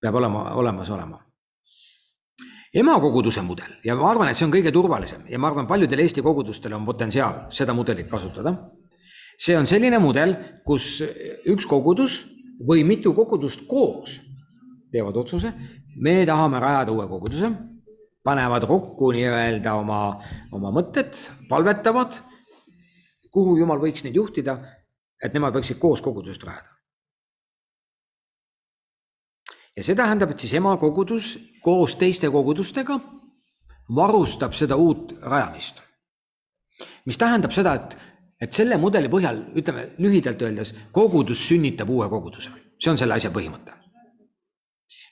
[0.01, 1.23] peab olema, olemas olema.
[2.79, 3.79] emakoguduse mudel.
[3.85, 5.23] Ja ma arvan, et see on kõige turvalisem.
[5.33, 8.53] Ja ma arvan, paljudel Eesti kogudustel on potentsiaal seda mudelit kasutada.
[9.39, 10.35] see on selline mudel,
[10.67, 11.01] kus
[11.47, 12.25] üks kogudus
[12.69, 14.19] või mitu kogudust koos
[14.93, 15.53] teevad otsuse,
[15.97, 17.51] me tahame rajada uue koguduse,
[18.25, 20.01] panevad kokku nii-öelda oma,
[20.53, 21.15] oma mõtted,
[21.49, 22.19] palvetavad,
[23.33, 24.59] kuhu jumal võiks neid juhtida,
[25.25, 26.75] et nemad võiksid koos kogudust rajada.
[29.77, 32.99] ja see tähendab, et siis emakogudus koos teiste kogudustega
[33.95, 35.83] varustab seda uut rajamist.
[37.07, 37.99] mis tähendab seda, et,
[38.41, 43.31] et selle mudeli põhjal, ütleme lühidalt öeldes, kogudus sünnitab uue koguduse, see on selle asja
[43.31, 43.79] põhimõte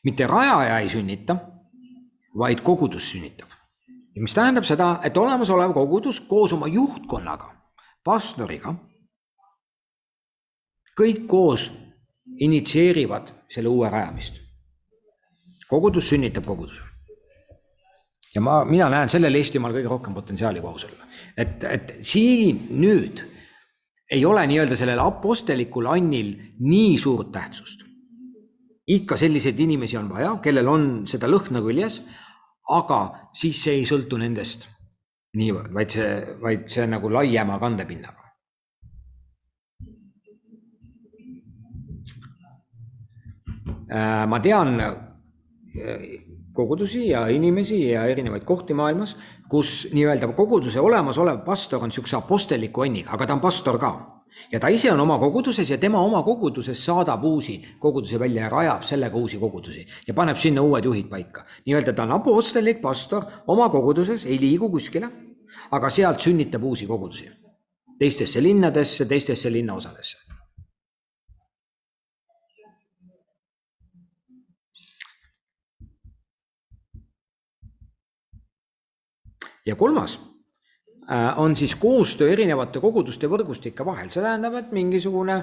[0.06, 1.36] mitte rajaja ei sünnita,
[2.38, 3.48] vaid kogudus sünnitab.
[4.14, 7.50] ja mis tähendab seda, et olemasolev kogudus koos oma juhtkonnaga,
[8.04, 8.74] pastoriga,
[10.96, 11.70] kõik koos
[12.40, 14.42] initsieerivad selle uue rajamist.
[15.68, 16.82] kogudus sünnitab koguduse.
[18.34, 23.24] ja ma, mina näen sellel Eestimaal kõige rohkem potentsiaali kogu sellele, et, et siin nüüd
[24.10, 27.86] ei ole nii-öelda sellel apostelikul annil nii suurt tähtsust
[28.86, 32.00] ikka selliseid inimesi on vaja, kellel on seda lõhna küljes,
[32.70, 33.00] aga
[33.34, 34.68] siis see ei sõltu nendest
[35.36, 38.22] niivõrd, vaid see, vaid see nagu laiema kandepinnaga.
[43.66, 43.75] Äh,
[44.26, 44.94] ma tean äh,
[46.52, 49.16] kogudusi ja inimesi ja erinevaid kohti maailmas,
[49.48, 53.92] kus nii-öelda koguduse olemasolev pastor on niisuguse apostelliku onniga, aga ta on pastor ka
[54.52, 58.48] ja ta ise on oma koguduses ja tema oma koguduses saadab uusi kogudusi välja ja
[58.48, 61.44] rajab sellega uusi kogudusi ja paneb sinna uued juhid paika.
[61.66, 65.08] nii-öelda ta on apostlik pastor oma koguduses, ei liigu kuskile,
[65.70, 67.30] aga sealt sünnitab uusi kogudusi
[67.98, 70.25] teistesse linnadesse, teistesse linnaosadesse.
[79.66, 80.18] Ja kolmas
[81.12, 85.36] Äh, on siis koostöö erinevate koguduste võrgustike vahel, see tähendab, et mingisugune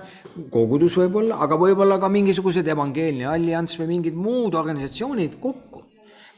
[0.51, 5.85] kogudus võib-olla, aga võib-olla ka mingisugused evangeelne allianss või mingid muud organisatsioonid kokku,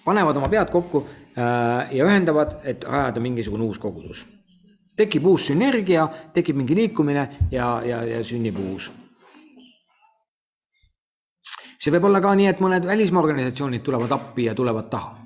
[0.05, 4.27] panevad oma pead kokku äh, ja ühendavad, et rajada mingisugune uus kogudus.
[4.95, 8.91] tekib uus sünergia, tekib mingi liikumine ja, ja, ja sünnib uus.
[11.81, 15.24] see võib olla ka nii, et mõned välismaa organisatsioonid tulevad appi ja tulevad taha.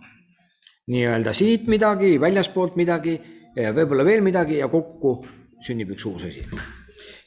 [0.89, 3.17] Nii-öelda siit midagi, väljaspoolt midagi
[3.55, 5.17] võib-olla veel midagi ja kokku
[5.63, 6.45] sünnib üks uus asi.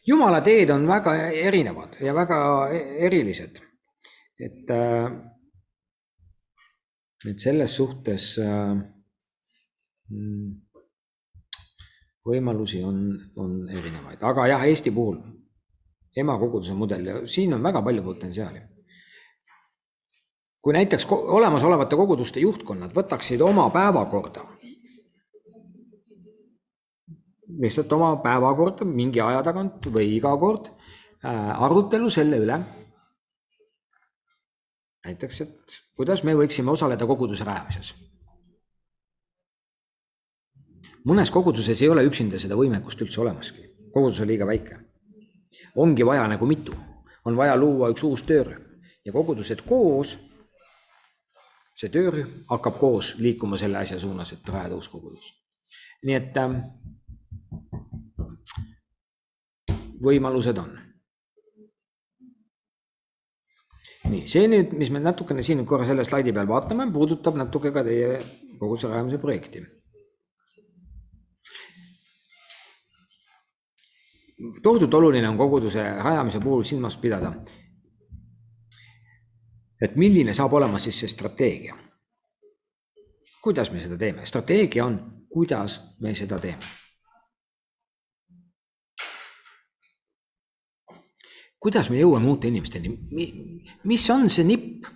[0.06, 2.38] jumala teed on väga erinevad ja väga
[3.06, 3.60] erilised.
[4.38, 5.12] et, äh,
[7.30, 8.74] et selles suhtes äh,
[10.10, 10.48] mm,
[12.26, 12.98] võimalusi on,
[13.36, 15.20] on erinevaid, aga jah, Eesti puhul
[16.16, 18.60] emakoguduse mudel ja siin on väga palju potentsiaali.
[20.62, 24.46] Kui näiteks olemasolevate koguduste juhtkonnad võtaksid oma päevakorda
[27.60, 32.60] lihtsalt oma päevakorda mingi aja tagant või iga kord äh, arutelu selle üle.
[35.02, 37.94] näiteks, et kuidas me võiksime osaleda koguduse rajamises.
[41.04, 44.78] mõnes koguduses ei ole üksinda seda võimekust üldse olemaski, kogudus on liiga väike.
[45.76, 46.74] ongi vaja nagu mitu,
[47.24, 48.62] on vaja luua üks uus töörühm
[49.04, 50.18] ja kogudused koos
[51.74, 55.32] see töörühm hakkab koos liikuma selle asja suunas, et rajada uus kogudus.
[56.02, 56.56] nii et äh,
[60.02, 60.72] võimalused on.
[64.10, 67.84] nii, see nüüd, mis me natukene siin korra selle slaidi peal vaatame, puudutab natuke ka
[67.86, 68.18] teie
[68.58, 69.64] koguduse rajamise projekti.
[74.62, 77.30] tohutult oluline on koguduse rajamise puhul silmas pidada,
[79.82, 81.74] et milline saab olema siis see strateegia.
[83.42, 86.62] kuidas me seda teeme, strateegia on, kuidas me seda teeme.
[91.62, 92.90] kuidas me jõuame uute inimesteni,
[93.84, 94.86] mis on see nipp,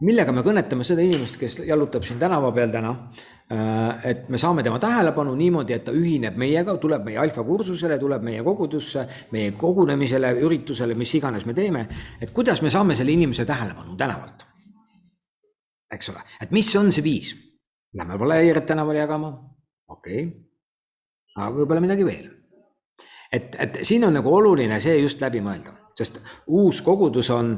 [0.00, 2.94] millega me kõnetame seda inimest, kes jalutab siin tänava peal täna.
[4.04, 8.42] Et me saame tema tähelepanu niimoodi, et ta ühineb meiega, tuleb meie alfakursusele, tuleb meie
[8.44, 11.86] kogudusse, meie kogunemisele, üritusele, mis iganes me teeme.
[12.20, 14.44] et kuidas me saame selle inimese tähelepanu tänavalt.
[15.92, 17.34] eks ole, et mis on see viis?
[17.96, 19.32] Lähme valejärjed tänavale jagama,
[19.88, 20.36] okei okay.,
[21.36, 22.28] aga võib-olla midagi veel.
[23.32, 27.56] et, et siin on nagu oluline see just läbi mõelda, sest uus kogudus on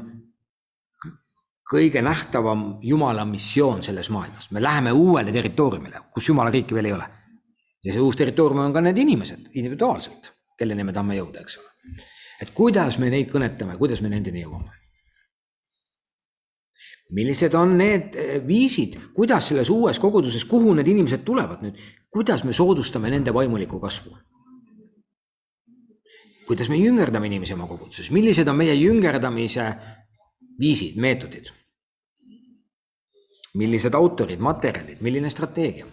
[1.71, 6.93] kõige nähtavam Jumala missioon selles maailmas, me läheme uuele territooriumile, kus Jumala riiki veel ei
[6.93, 7.07] ole.
[7.85, 11.71] ja see uus territoorium on ka need inimesed individuaalselt, kelleni me tahame jõuda, eks ole.
[12.43, 14.81] et kuidas me neid kõnetame, kuidas me nendeni jõuame
[17.11, 21.79] millised on need eh, viisid, kuidas selles uues koguduses, kuhu need inimesed tulevad nüüd,
[22.11, 24.17] kuidas me soodustame nende vaimulikku kasvu?
[26.51, 29.69] kuidas me jüngerdame inimesi oma koguduses, millised on meie jüngerdamise
[30.59, 31.53] viisid, meetodid?
[33.55, 35.87] Millised autorid, materjalid, milline strateegia?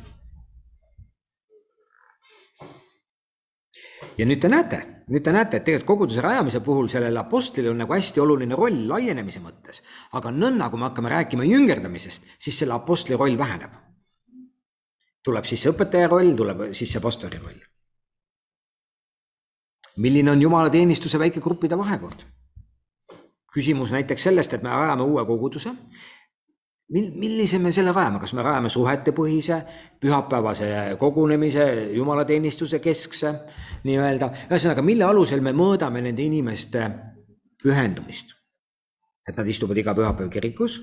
[4.18, 4.80] ja nüüd te näete,
[5.14, 8.88] nüüd te näete, et tegelikult koguduse rajamise puhul sellel apostlil on nagu hästi oluline roll
[8.90, 9.84] laienemise mõttes,
[10.18, 13.72] aga nõnna, kui me hakkame rääkima jüngerdamisest, siis selle apostli roll väheneb.
[15.24, 17.62] tuleb sisse õpetaja roll, tuleb sisse pastori roll.
[19.98, 22.26] milline on jumalateenistuse väikegruppide vahekord?
[23.54, 25.72] küsimus näiteks sellest, et me rajame uue koguduse
[26.90, 29.60] mil-, millise me selle rajame, kas me rajame suhetepõhise,
[30.02, 30.70] pühapäevase
[31.00, 33.34] kogunemise, jumalateenistuse keskse
[33.88, 36.90] nii-öelda, ühesõnaga, mille alusel me mõõdame nende inimeste
[37.64, 38.36] pühendumist?
[39.28, 40.78] et nad istuvad iga pühapäev kirikus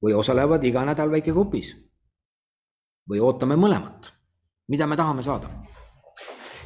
[0.00, 1.74] või osalevad iga nädal väikegrupis?
[3.10, 4.12] või ootame mõlemat?
[4.68, 5.50] mida me tahame saada?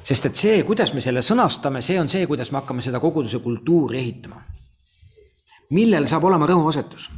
[0.04, 3.42] sest et see, kuidas me selle sõnastame, see on see, kuidas me hakkame seda koguduse
[3.42, 4.44] kultuuri ehitama.
[5.74, 7.10] millel saab olema rõhuasetus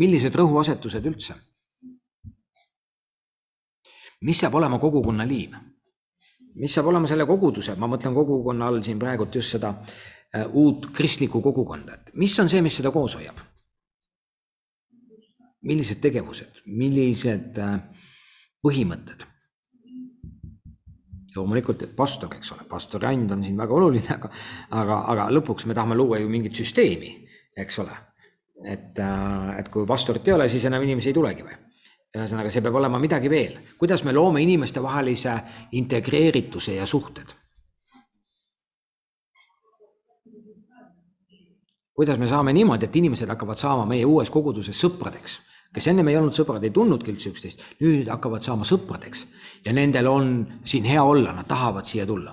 [0.00, 1.36] millised rõhuasetused üldse?
[4.20, 5.54] mis saab olema kogukonna liim?
[6.60, 10.90] mis saab olema selle koguduse, ma mõtlen kogukonna all siin praegult just seda äh, uut
[10.96, 13.46] kristlikku kogukonda, et mis on see, mis seda koos hoiab?
[15.68, 18.06] millised tegevused, millised äh,
[18.64, 19.26] põhimõtted?
[21.30, 24.32] loomulikult, et pastor, eks ole, pastori and on siin väga oluline, aga,
[24.76, 27.12] aga, aga lõpuks me tahame luua ju mingit süsteemi,
[27.56, 27.94] eks ole
[28.64, 31.58] et, äh, et kui pastorit ei ole, siis enam inimesi ei tulegi või?
[32.10, 35.36] ühesõnaga, see peab olema midagi veel, kuidas me loome inimestevahelise
[35.78, 37.36] integreerituse ja suhted.
[42.00, 45.34] kuidas me saame niimoodi, et inimesed hakkavad saama meie uues koguduses sõpradeks,
[45.74, 49.26] kes ennem ei olnud sõbrad, ei tundnudki üldse üksteist, nüüd hakkavad saama sõpradeks.
[49.66, 50.30] Ja nendel on
[50.64, 52.32] siin hea olla, nad tahavad siia tulla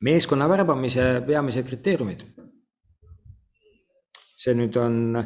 [0.00, 2.24] meeskonna värbamise peamised kriteeriumid.
[4.46, 5.16] see nüüd on,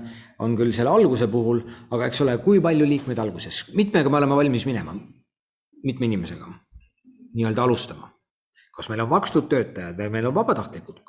[0.40, 1.58] on küll selle alguse puhul,
[1.92, 4.94] aga eks ole, kui palju liikmeid alguses, mitmega me oleme valmis minema,
[5.84, 6.46] mitme inimesega.
[7.34, 8.08] Nii-öelda alustama.
[8.76, 11.02] kas meil on makstud töötajad või meil on vabatahtlikud,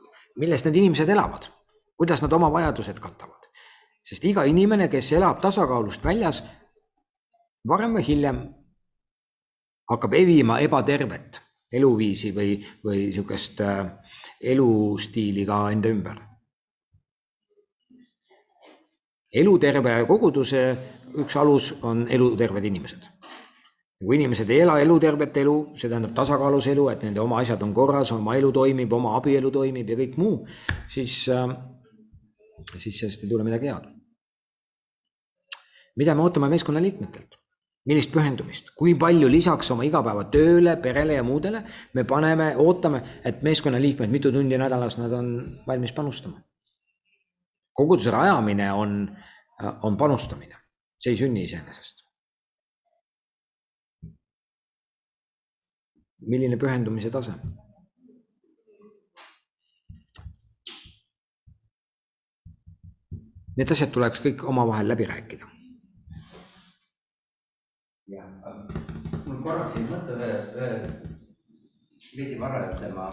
[0.43, 1.45] millest need inimesed elavad,
[1.95, 3.47] kuidas nad oma vajadused katavad,
[4.03, 6.41] sest iga inimene, kes elab tasakaalust väljas,
[7.67, 8.41] varem või hiljem
[9.87, 11.40] hakkab evima ebatervet
[11.71, 13.85] eluviisi või, või niisugust äh,
[14.41, 16.27] elustiili ka enda ümber.
[19.31, 20.61] eluterve koguduse
[21.23, 23.07] üks alus on eluterved inimesed.
[24.01, 27.73] kui inimesed ei ela elutervet elu, see tähendab tasakaalus elu, et nende oma asjad on
[27.73, 30.39] korras, oma elu toimib, oma abielu toimib ja kõik muu,
[30.89, 31.53] siis, äh,
[32.75, 33.87] siis sellest ei tule midagi head.
[35.95, 37.40] mida me ootame meeskonnaliikmetelt?
[37.85, 41.63] Millist pühendumist, kui palju lisaks oma igapäevatööle, perele ja muudele
[41.97, 45.31] me paneme, ootame, et meeskonnaliikmed, mitu tundi nädalas nad on
[45.67, 46.41] valmis panustama.
[47.73, 49.17] koguduse rajamine on,
[49.83, 50.55] on panustamine,
[50.99, 52.01] see ei sünni iseenesest.
[56.21, 57.33] milline pühendumise tase?
[63.57, 65.50] Need asjad tuleks kõik omavahel läbi rääkida.
[68.11, 68.27] Jah,
[69.25, 70.71] mul korraks jäi mõte ühe, ühe
[72.17, 73.07] veidi varasema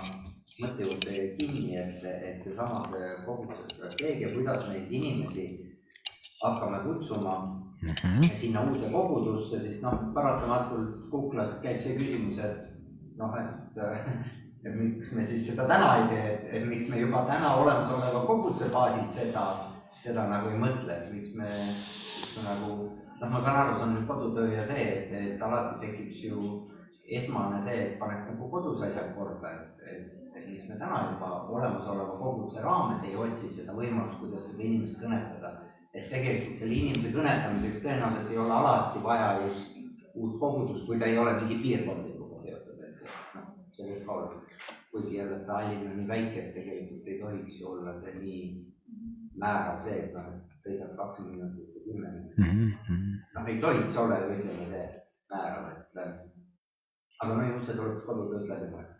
[0.58, 5.46] mõtte juurde kinni, et, et seesama see koguduse strateegia, kuidas neid inimesi
[6.42, 7.36] hakkame kutsuma
[7.82, 8.22] mm -hmm.
[8.22, 13.78] sinna uude kogudusse, siis noh, paratamatult kuklas käib see küsimus, et noh, et,
[14.66, 18.68] et miks me siis seda täna ei tee, et, miks me juba täna olemasoleva koguduse
[18.74, 19.46] baasilt seda,
[19.98, 21.34] seda nagu ei mõtle, et miks
[23.20, 26.42] noh, ma saan aru, see on nüüd kodutöö ja see, et, et alati tekiks ju
[27.18, 31.30] esmane see, et paneks nagu kodus asjad korda, et, et, et miks me täna juba
[31.56, 35.56] olemasoleva koguduse raames ei otsi seda võimalust, kuidas seda inimest kõnetada.
[35.96, 39.78] et tegelikult selle inimese kõnetamiseks tõenäoliselt ei ole alati vaja just
[40.14, 44.44] uut kogudust, kui ta ei ole mingi piirkondlikuga seotud, eks noh, see võib ka olla.
[44.92, 48.42] kuigi jälle Tallinn on nii väike, et tegelikult ei tohiks ju olla see nii
[49.40, 53.07] määrav see, et noh, et sõidad kakskümmend minutit või kümme minutit mm -hmm..
[53.38, 54.84] Noh, ei tohiks olla ju ütleme see
[55.32, 56.00] määrav, et
[57.22, 58.94] aga no ju see tuleb kodutöös läbi mõelda.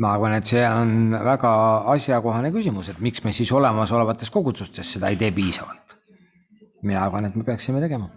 [0.00, 1.52] ma arvan, et see on väga
[1.94, 5.96] asjakohane küsimus, et miks me siis olemasolevates kogudustes seda ei tee piisavalt.
[6.82, 8.10] mina arvan, et me peaksime tegema.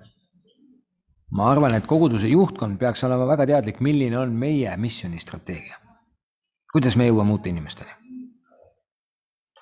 [1.32, 5.78] ma arvan, et koguduse juhtkond peaks olema väga teadlik, milline on meie missioonistrateegia.
[6.74, 8.06] kuidas me jõuame uute inimesteni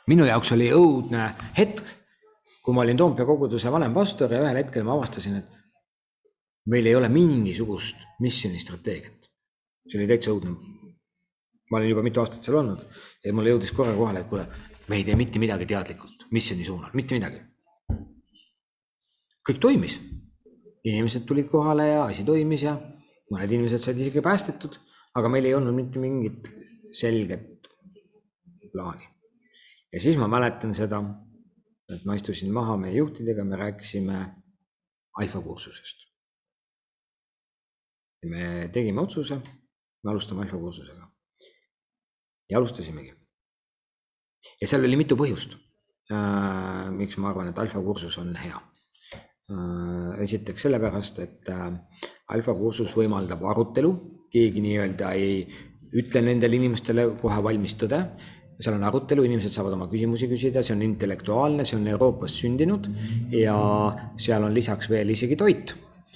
[0.07, 1.83] minu jaoks oli õudne hetk,
[2.63, 6.95] kui ma olin Toompea koguduse vanem pastor ja ühel hetkel ma avastasin, et meil ei
[6.95, 9.27] ole mingisugust missioonistrateegiat.
[9.89, 10.53] see oli täitsa õudne.
[11.71, 12.85] ma olin juba mitu aastat seal olnud
[13.25, 14.47] ja mulle jõudis korra kohale, et kuule,
[14.87, 17.41] me ei tee mitte midagi teadlikult missiooni suunal, mitte midagi.
[19.49, 19.99] kõik toimis.
[20.83, 22.77] inimesed tulid kohale ja asi toimis ja
[23.31, 24.79] mõned inimesed said isegi päästetud,
[25.15, 26.47] aga meil ei olnud mitte mingit
[26.91, 27.67] selget
[28.71, 29.13] plaani
[29.93, 30.99] ja siis ma mäletan seda,
[31.95, 34.19] et ma istusin maha meie juhtidega, me rääkisime
[35.21, 36.09] alfa kursusest.
[38.25, 39.35] me tegime otsuse,
[40.03, 41.09] me alustame alfa kursusega.
[42.49, 43.13] ja alustasimegi.
[44.61, 45.57] ja seal oli mitu põhjust
[46.11, 46.91] äh,.
[46.91, 48.61] miks ma arvan, et alfa kursus on hea
[49.51, 50.23] äh,.
[50.23, 51.69] esiteks sellepärast, et äh,
[52.27, 53.93] alfa kursus võimaldab arutelu,
[54.33, 55.43] keegi nii-öelda ei
[55.93, 57.99] ütle nendele inimestele kohe valmis tõde
[58.63, 62.87] seal on arutelu, inimesed saavad oma küsimusi küsida, see on intellektuaalne, see on Euroopas sündinud
[63.35, 63.55] ja
[64.19, 65.73] seal on lisaks veel isegi toit,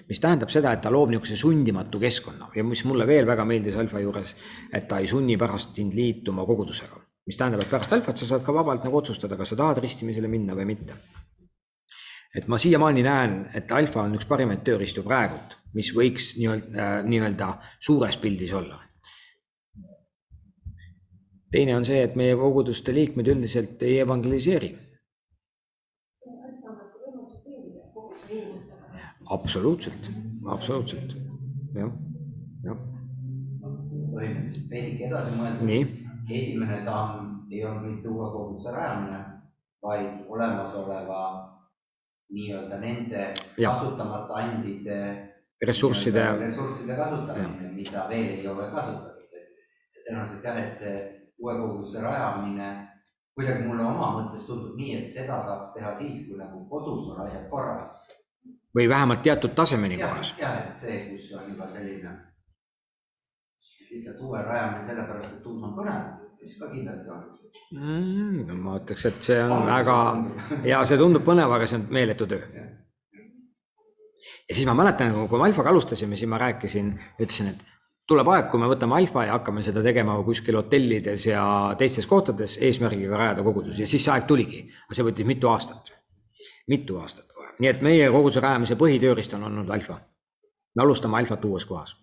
[0.08, 2.52] mis tähendab seda, et ta loob niisuguse sundimatu keskkonna.
[2.56, 4.34] Ja mis mulle veel väga meeldis Alfa juures,
[4.72, 8.48] et ta ei sunni pärast sind liituma kogudusega, mis tähendab, et pärast Alfat sa saad
[8.48, 11.00] ka vabalt nagu otsustada, kas sa tahad ristimisele minna või mitte.
[12.38, 17.48] et ma siiamaani näen, et Alfa on üks parimaid tööriistu praegult, mis võiks nii-öelda, nii-öelda
[17.82, 18.78] suures pildis olla
[21.52, 24.76] teine on see, et meie koguduste liikmed üldiselt ei evangeliseeri.
[29.30, 30.10] absoluutselt,
[30.48, 31.10] absoluutselt,
[31.76, 31.90] jah,
[32.64, 32.78] jah.
[34.14, 35.92] põhimõtteliselt veidike edasi mõeldes,
[36.32, 39.20] esimene samm ei olnud mitte uue koguduse rajamine,
[39.84, 41.20] vaid olemasoleva
[42.32, 43.26] nii-öelda nende
[43.58, 43.74] ja.
[43.74, 45.02] kasutamata andide
[45.64, 49.14] ressursside, ressursside kasutamine, mida veel ei ole kasutatud.
[50.08, 50.96] tõenäoliselt jah, et see
[51.38, 52.70] uue koguduse rajamine
[53.38, 57.22] kuidagi mulle oma mõttes tundub nii, et seda saaks teha siis, kui nagu kodus on
[57.26, 57.84] asjad korras.
[58.76, 60.34] või vähemalt teatud tasemeni korras.
[60.40, 62.16] ja, et see, kus on juba selline
[63.92, 66.10] lihtsalt uue rajamine sellepärast, et uus on põnev,
[66.42, 67.22] mis ka kindlasti on
[67.72, 68.58] mm,.
[68.64, 70.00] ma ütleks, et see on oh, väga
[70.68, 72.42] ja see tundub põnev, aga see on meeletu töö.
[74.50, 77.77] ja siis ma mäletan, kui me Alfaga alustasime, siis ma rääkisin, ütlesin, et
[78.08, 81.44] tuleb aeg, kui me võtame alfa ja hakkame seda tegema kuskil hotellides ja
[81.80, 84.62] teistes kohtades eesmärgiga rajada kogudus ja siis see aeg tuligi.
[84.86, 85.92] aga see võttis mitu aastat,
[86.72, 90.00] mitu aastat kohe, nii et meie koguduse rajamise põhitööriist on olnud alfa.
[90.76, 91.96] me alustame alfat uues kohas.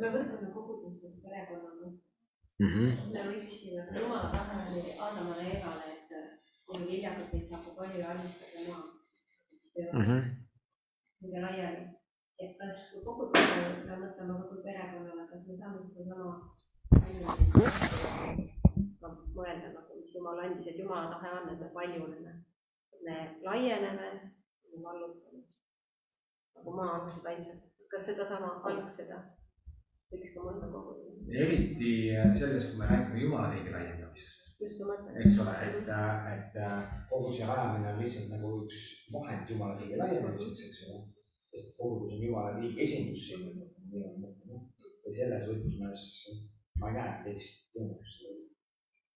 [0.00, 1.92] me võtame koguduse perekonnana
[2.58, 2.66] mm.
[2.66, 2.90] -hmm.
[3.14, 6.10] me võiksime jumala tasemel Aadamale ja Evale, et
[6.66, 8.82] kui viljakat neid saab palju valmistada maa
[9.92, 10.04] mm.
[10.06, 11.40] -hmm.
[11.46, 11.99] laiali
[12.40, 16.30] et kas kogudusele me mõtleme kogu perekonnale, kas me saame sedasama
[19.36, 22.32] mõelda nagu, mis Jumal andis, et Jumala tahe on, et me paljuneme.
[23.04, 24.08] me laieneme
[24.70, 25.42] ja vallutame.
[26.54, 27.60] nagu maa-alused lained,
[27.92, 29.20] kas sedasama alg seda
[30.12, 31.44] võiks ka mõelda kogudusele?
[31.44, 31.92] eriti
[32.42, 34.50] selles, kui me räägime Jumala riigi laiendamisest.
[35.24, 35.94] eks ole, et,
[36.34, 36.60] et
[37.12, 38.82] koguduse rajamine on lihtsalt nagu üks
[39.14, 41.19] vahend Jumala riigi laiendamiseks, eks ole.
[41.50, 43.58] Sest kogudus on Jumala riigi esindus siin.
[43.92, 46.04] ja selles võtmes
[46.80, 48.28] ma ei näe teist võimalust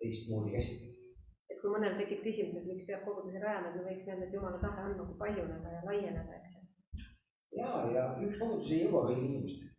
[0.01, 1.13] teistmoodi käsitleda.
[1.51, 4.35] et kui mõnel tekib küsimus, et miks peab koguduse rajama, et me võiks öelda, et
[4.37, 7.07] Jumala tahe on nagu paljuneda ja laieneda, eks ju.
[7.61, 9.73] ja, ja üks kogudus ei jõua kõigi inimesteni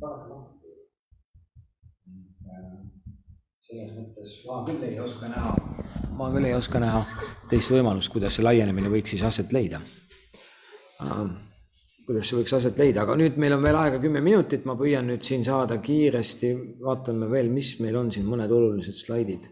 [0.00, 0.56] paratamatult.
[3.70, 5.52] selles mõttes ma küll ei oska näha,
[6.18, 7.04] ma küll ei oska näha
[7.52, 9.82] teist võimalust, kuidas see laienemine võiks siis aset leida.
[12.06, 15.06] Kuidas see võiks aset leida, aga nüüd meil on veel aega kümme minutit, ma püüan
[15.10, 19.48] nüüd siin saada kiiresti, vaatame veel, mis meil on siin mõned olulised slaidid.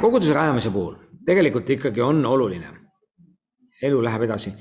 [0.00, 0.94] koguduse rajamise puhul
[1.26, 2.70] tegelikult ikkagi on oluline,
[3.82, 4.54] elu läheb edasi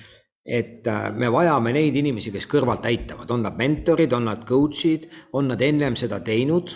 [0.45, 5.07] et äh, me vajame neid inimesi, kes kõrvalt aitavad, on nad mentorid, on nad coach'id,
[5.33, 6.75] on nad ennem seda teinud.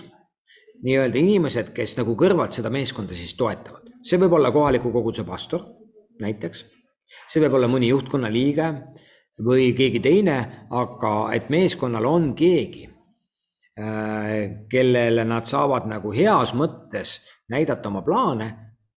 [0.80, 5.66] nii-öelda inimesed, kes nagu kõrvalt seda meeskonda siis toetavad, see võib olla kohaliku koguduse pastor
[6.24, 6.64] näiteks,
[7.28, 8.70] see võib olla mõni juhtkonna liige
[9.46, 10.38] või keegi teine,
[10.76, 12.88] aga et meeskonnal on keegi,
[13.80, 18.50] äh, kellele nad saavad nagu heas mõttes näidata oma plaane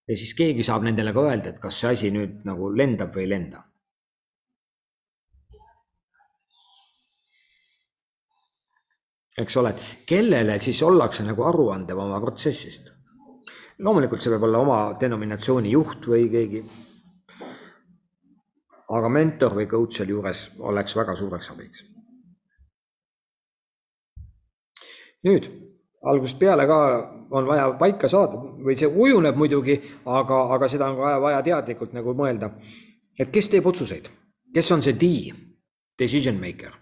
[0.07, 3.27] ja siis keegi saab nendele ka öelda, et kas see asi nüüd nagu lendab või
[3.27, 3.63] ei lenda
[9.37, 12.91] eks ole, et kellele siis ollakse nagu aruandev oma protsessist.
[13.83, 16.63] loomulikult see võib olla oma denominatsiooni juht või keegi.
[18.89, 21.85] Aga mentor või coach sealjuures oleks väga suureks abiks.
[25.23, 25.45] nüüd
[26.03, 26.77] algusest peale ka
[27.31, 31.93] on vaja paika saada või see ujuneb muidugi, aga, aga seda on ka vaja teadlikult
[31.95, 32.51] nagu mõelda,
[33.19, 34.09] et kes teeb otsuseid,
[34.53, 35.31] kes on see D,
[35.97, 36.75] decision maker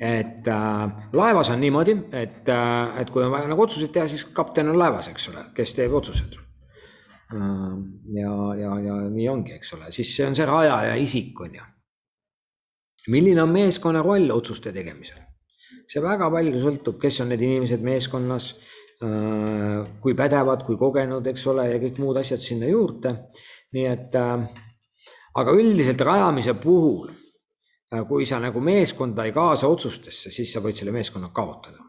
[0.00, 4.24] et äh, laevas on niimoodi, et äh,, et kui on vaja nagu otsuseid teha, siis
[4.24, 6.34] kapten on laevas, eks ole, kes teeb otsused.
[7.32, 11.66] Ja, ja, ja nii ongi, eks ole, siis see on see rajaja isik, on ju.
[13.12, 15.22] milline on meeskonna roll otsuste tegemisel?
[15.88, 18.52] see väga palju sõltub, kes on need inimesed meeskonnas
[19.04, 23.16] äh,, kui pädevad, kui kogenud, eks ole, ja kõik muud asjad sinna juurde.
[23.74, 24.48] nii et äh,
[25.34, 27.12] aga üldiselt rajamise puhul
[27.94, 31.80] Äh, kui sa nagu meeskonda ei kaasa otsustesse, siis sa võid selle meeskonna kaotada.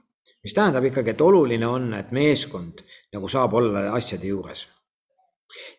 [0.45, 2.83] mis tähendab ikkagi, et oluline on, et meeskond
[3.13, 4.67] nagu saab olla asjade juures.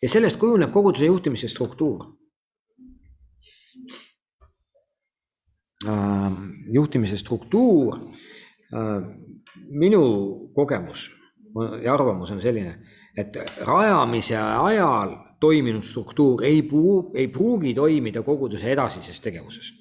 [0.02, 2.06] Ja sellest kujuneb koguduse juhtimise struktuur.
[5.86, 6.32] Äh,
[6.72, 7.98] juhtimise struktuur,
[8.74, 9.02] äh,
[9.68, 10.02] minu
[10.54, 11.10] kogemus
[11.84, 12.74] ja arvamus on selline,
[13.16, 19.72] et rajamise ajal toiminud struktuur ei puu-, ei pruugi toimida koguduse edasises tegevuses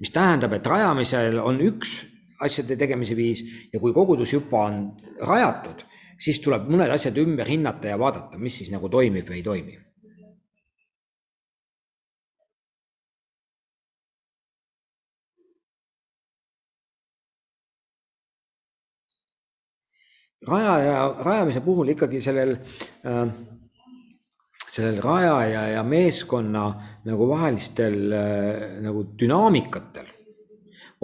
[0.00, 2.02] mis tähendab, et rajamisel on üks
[2.44, 4.80] asjade tegemise viis ja kui kogudus juba on
[5.22, 5.84] rajatud,
[6.18, 9.80] siis tuleb mõned asjad ümber hinnata ja vaadata, mis siis nagu toimib või ei toimi.
[20.44, 22.50] rajaja, rajamise puhul ikkagi sellel
[23.08, 23.28] äh,
[24.74, 26.64] sellel rajaja ja meeskonna
[27.04, 30.13] nagu vahelistel äh, nagu dünaamikatel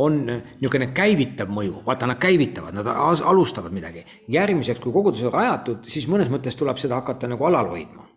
[0.00, 4.04] on niisugune käivitav mõju, vaata, nad käivitavad, nad alustavad midagi.
[4.28, 8.08] järgmiseks, kui kogudus on rajatud, siis mõnes mõttes tuleb seda hakata nagu alal hoidma.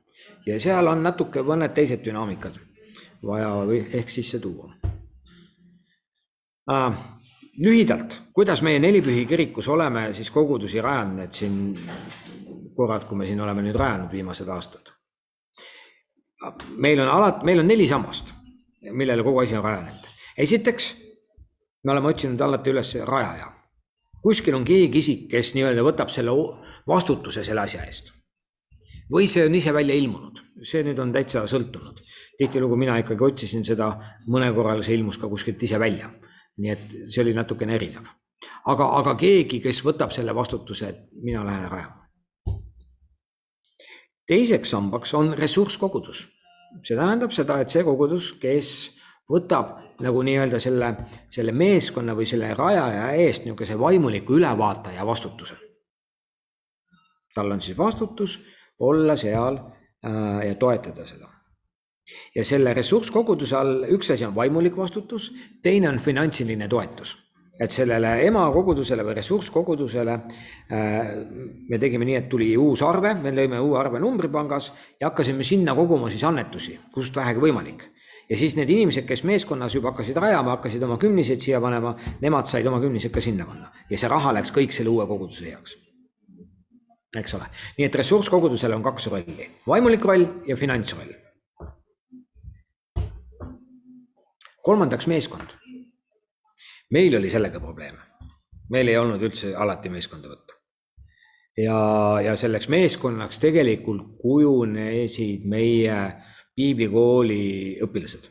[0.45, 2.59] ja seal on natuke mõned teised dünaamikad
[3.25, 3.51] vaja
[3.93, 4.73] ehk sisse tuua
[6.71, 6.97] äh,.
[7.59, 11.79] lühidalt, kuidas meie nelipühi kirikus oleme siis kogudusi rajanud, et siin
[12.75, 14.93] korrad, kui me siin oleme nüüd rajanud viimased aastad
[16.77, 18.33] meil on alati, meil on neli sammast,
[18.91, 20.09] millele kogu asi on rajanenud.
[20.37, 20.89] esiteks,
[21.83, 23.51] me oleme otsinud alati üles rajaja.
[24.21, 26.31] kuskil on keegi isik, kes nii-öelda võtab selle
[26.87, 28.13] vastutuse selle asja eest.
[29.11, 32.03] või see on ise välja ilmunud, see nüüd on täitsa sõltunud.
[32.37, 33.93] tihtilugu mina ikkagi otsisin seda,
[34.27, 36.11] mõne korral see ilmus ka kuskilt ise välja.
[36.57, 38.07] nii et see oli natukene erinev.
[38.65, 42.03] aga, aga keegi, kes võtab selle vastutuse, et mina lähen rajama
[44.27, 46.27] teiseks sambaks on ressurskogudus.
[46.81, 48.91] see tähendab seda, et see kogudus, kes
[49.29, 50.89] võtab nagu nii-öelda selle,
[51.31, 55.55] selle meeskonna või selle rajaja eest niisuguse vaimuliku ülevaataja vastutuse.
[57.33, 58.39] tal on siis vastutus
[58.79, 61.29] olla seal äh, ja toetada seda.
[62.35, 65.31] ja selle ressurskoguduse all üks asi on vaimulik vastutus,
[65.63, 67.17] teine on finantsiline toetus.
[67.59, 71.13] et sellele emakogudusele või ressurskogudusele äh,
[71.69, 75.75] me tegime nii, et tuli uus arve, me lõime uue arve numbripangas ja hakkasime sinna
[75.75, 77.92] koguma siis annetusi, kust vähegi võimalik.
[78.33, 82.49] Ja siis need inimesed, kes meeskonnas juba hakkasid rajama, hakkasid oma kümniseid siia panema, nemad
[82.49, 85.77] said oma kümnised ka sinna panna ja see raha läks kõik selle uue koguduse heaks.
[87.19, 87.45] eks ole,
[87.77, 91.13] nii et ressurskogudusel on kaks rolli, vaimulik roll ja finantsroll.
[94.65, 95.53] kolmandaks meeskond
[96.89, 98.01] meil oli sellega probleeme.
[98.73, 100.57] meil ei olnud üldse alati meeskonda võtta.
[101.61, 101.79] ja,
[102.31, 105.99] ja selleks meeskonnaks tegelikult kujunesid meie
[106.55, 108.29] piiblikooli õpilased.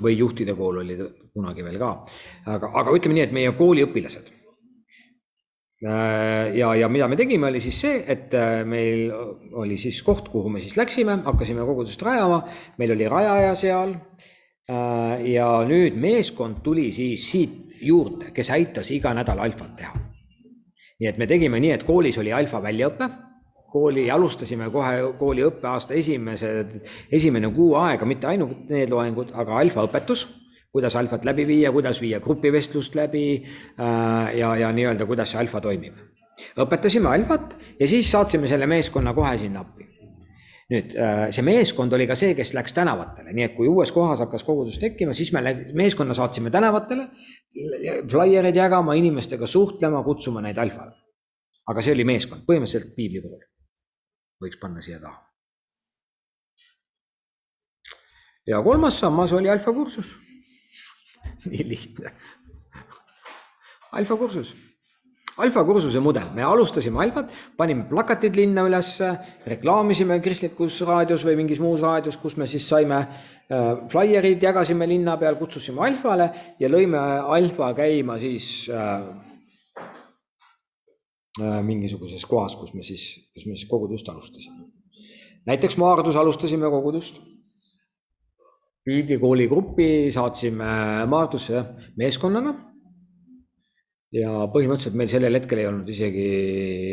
[0.00, 0.94] või juhtide kool oli
[1.28, 1.88] kunagi veel ka,
[2.48, 4.30] aga, aga ütleme nii, et meie kooli õpilased.
[5.80, 9.08] Ja, ja mida me tegime, oli siis see, et äh, meil
[9.56, 12.42] oli siis koht, kuhu me siis läksime, hakkasime kogudust rajama,
[12.80, 13.94] meil oli rajaja seal.
[14.68, 19.96] Äh, ja nüüd meeskond tuli siis siit juurde, kes aitas iga nädal alfat teha.
[21.00, 23.08] nii et me tegime nii, et koolis oli alfa väljaõpe,
[23.72, 26.76] kooli alustasime kohe kooli õppeaasta esimesed,
[27.12, 30.26] esimene kuu aega, mitte ainult need loengud, aga alfa õpetus,
[30.72, 35.60] kuidas alfat läbi viia, kuidas viia grupivestlust läbi äh, ja, ja nii-öelda, kuidas see alfa
[35.60, 35.94] toimib.
[36.56, 39.90] õpetasime alfat ja siis saatsime selle meeskonna kohe sinna appi
[40.70, 44.22] nüüd äh, see meeskond oli ka see, kes läks tänavatele, nii et kui uues kohas
[44.22, 45.42] hakkas kogudus tekkima, siis me
[45.74, 47.08] meeskonna saatsime tänavatele,
[48.10, 50.94] flaiereid jagama, inimestega suhtlema, kutsuma neid alfale.
[51.70, 53.42] aga see oli meeskond, põhimõtteliselt piiblikool.
[54.42, 55.18] Võiks panna siia taha.
[58.46, 60.16] ja kolmas sammas oli alfa kursus.
[61.50, 62.16] nii lihtne.
[63.92, 64.56] alfa kursus
[65.40, 69.10] alfa kursuse mudel, me alustasime alfat, panime plakatid linna ülesse,
[69.48, 75.16] reklaamisime kristlikus raadios või mingis muus raadios, kus me siis saime äh, flaierid, jagasime linna
[75.20, 76.30] peal, kutsusime alfale
[76.60, 79.06] ja lõime alfa käima siis äh,
[81.38, 83.04] mingisuguses kohas, kus me siis,
[83.34, 84.66] kus me siis kogudust alustasime.
[85.46, 87.20] näiteks Maardus alustasime kogudust.
[88.84, 89.46] Püügi kooli
[90.10, 91.62] saatsime Maardusse
[92.00, 92.54] meeskonnana
[94.10, 96.28] ja põhimõtteliselt meil sellel hetkel ei olnud isegi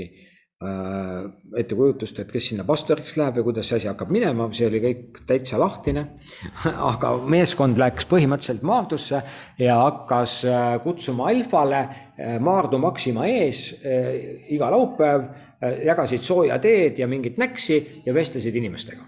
[0.06, 0.27] äh,
[0.58, 5.20] ettekujutust, et kes sinna pastoriks läheb ja kuidas see asi hakkab minema, see oli kõik
[5.30, 6.08] täitsa lahtine.
[6.92, 9.22] aga meeskond läks põhimõtteliselt Maardusse
[9.62, 14.10] ja hakkas äh, kutsuma Alfale äh, Maardu Maxima ees äh,
[14.56, 15.28] iga laupäev,
[15.62, 19.06] äh, jagasid sooja teed ja mingit näksi ja vestlesid inimestega.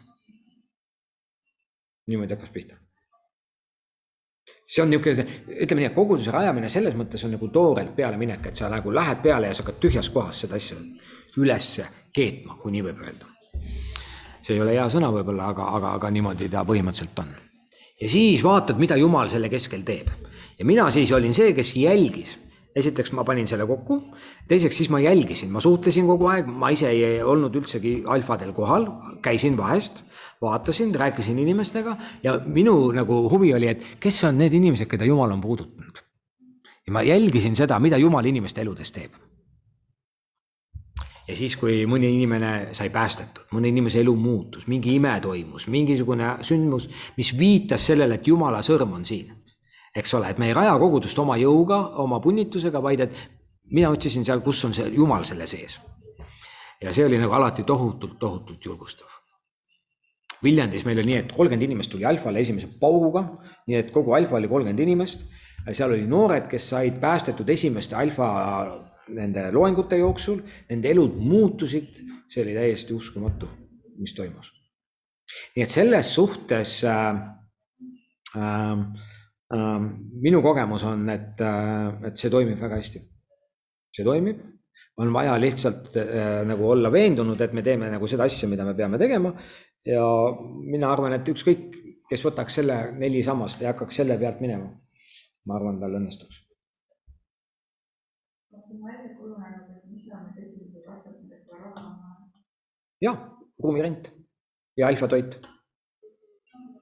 [2.09, 2.88] niimoodi hakkas pihta
[4.69, 5.25] see on niisugune,
[5.63, 9.23] ütleme nii, et koguduse rajamine selles mõttes on nagu toorelt pealeminek, et sa nagu lähed
[9.23, 10.77] peale ja sa hakkad tühjas kohas seda asja
[11.41, 13.29] ülesse keetma, kui nii võib öelda.
[14.41, 17.33] see ei ole hea sõna võib-olla, aga, aga, aga niimoodi ta põhimõtteliselt on.
[18.01, 20.13] ja siis vaatad, mida Jumal selle keskel teeb.
[20.59, 22.37] ja mina siis olin see, kes jälgis
[22.75, 23.97] esiteks ma panin selle kokku,
[24.47, 28.85] teiseks siis ma jälgisin, ma suhtlesin kogu aeg, ma ise ei olnud üldsegi alfadel kohal,
[29.25, 30.03] käisin vahest,
[30.41, 31.95] vaatasin, rääkisin inimestega.
[32.23, 36.05] Ja minu nagu huvi oli, et kes on need inimesed, keda Jumal on puudutanud.
[36.87, 39.11] ja ma jälgisin seda, mida Jumal inimeste eludes teeb.
[41.27, 46.37] ja siis, kui mõni inimene sai päästetud, mõne inimese elu muutus, mingi ime toimus, mingisugune
[46.41, 49.38] sündmus, mis viitas sellele, et Jumala sõrm on siin
[49.95, 53.15] eks ole, et me ei raja kogudust oma jõuga, oma punnitusega, vaid et
[53.71, 55.79] mina otsisin seal, kus on see Jumal selle sees.
[56.81, 59.07] ja see oli nagu alati tohutult, tohutult julgustav.
[60.43, 63.25] Viljandis meil oli nii, et kolmkümmend inimest tuli Alfale esimese pauguga,
[63.67, 65.25] nii et kogu Alfa oli kolmkümmend inimest.
[65.71, 68.29] seal oli noored, kes said päästetud esimeste Alfa
[69.09, 73.49] nende loengute jooksul, nende elud muutusid, see oli täiesti uskumatu,
[73.99, 74.53] mis toimus.
[75.55, 77.19] nii et selles suhtes äh,
[78.37, 79.08] äh,
[79.49, 83.01] minu kogemus on, et, äh, et see toimib väga hästi.
[83.95, 84.41] see toimib,
[85.01, 88.75] on vaja lihtsalt äh, nagu olla veendunud, et me teeme nagu seda asja, mida me
[88.75, 89.33] peame tegema.
[89.85, 90.03] ja
[90.69, 91.79] mina arvan, et ükskõik,
[92.09, 94.69] kes võtaks selle neli sammast ja hakkaks selle pealt minema,
[95.45, 96.45] ma arvan, tal õnnestuks.
[103.01, 103.17] jah,
[103.63, 104.11] ruumirent
[104.77, 105.39] ja alfatoit,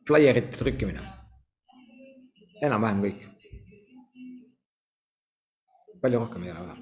[0.07, 1.16] flaierite trükkimine
[2.63, 3.25] enam-vähem kõik.
[6.01, 6.75] palju rohkem ei ole vaja.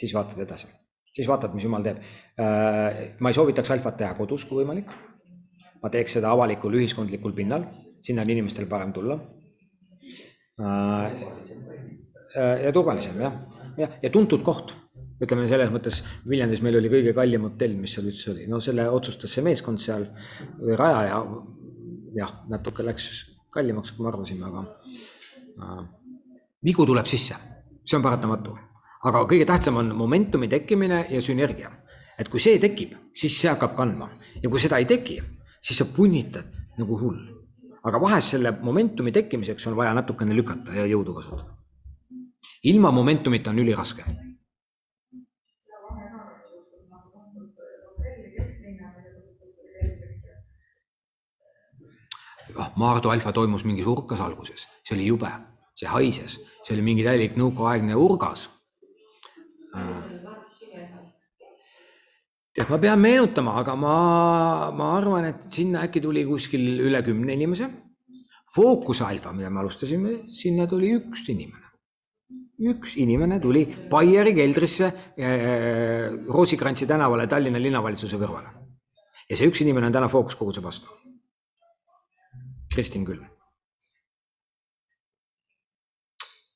[0.00, 0.68] siis vaatad edasi,
[1.14, 2.02] siis vaatad, mis jumal teeb.
[2.40, 4.90] Äh, ma ei soovitaks alfat teha kodus, kui võimalik.
[5.82, 7.66] ma teeks seda avalikul ühiskondlikul pinnal,
[8.02, 9.20] sinna on inimestel parem tulla.
[10.60, 11.22] Äh,
[12.36, 13.38] äh, ja turvalisem jah,
[13.76, 14.74] jah, ja tuntud koht
[15.22, 18.88] ütleme selles mõttes Viljandis meil oli kõige kallim hotell, mis seal üldse oli, no selle
[18.92, 20.10] otsustas see meeskond seal
[20.60, 21.22] või rajaja
[22.16, 23.08] jah, natuke läks
[23.52, 24.64] kallimaks, kui me arvasime, aga
[25.62, 25.82] äh,
[26.64, 27.36] vigu tuleb sisse,
[27.84, 28.56] see on paratamatu.
[29.06, 31.70] aga kõige tähtsam on momentumi tekkimine ja sünergia.
[32.18, 34.10] et kui see tekib, siis see hakkab kandma
[34.42, 35.20] ja kui seda ei teki,
[35.60, 36.46] siis sa punnitad
[36.78, 37.20] nagu hull.
[37.84, 41.56] aga vahest selle momentumi tekkimiseks on vaja natukene lükata ja jõudu kasutada.
[42.64, 44.04] ilma momentumita on üliraske
[52.58, 55.30] ah, Maardu alfa toimus mingis urkas alguses, see oli jube,
[55.78, 58.48] see haises, see oli mingi täielik nõukaaegne urgas.
[62.56, 63.96] tead, ma pean meenutama, aga ma,
[64.72, 67.68] ma arvan, et sinna äkki tuli kuskil üle kümne inimese.
[68.54, 71.64] Fookus alfa, mida me alustasime, sinna tuli üks inimene.
[72.56, 78.54] üks inimene tuli Baieri keldrisse äh, Roosikrantsi tänavale Tallinna linnavalitsuse kõrvale.
[79.28, 80.88] ja see üks inimene on täna fookuskoguse vastu
[82.72, 83.26] Kristin Külm.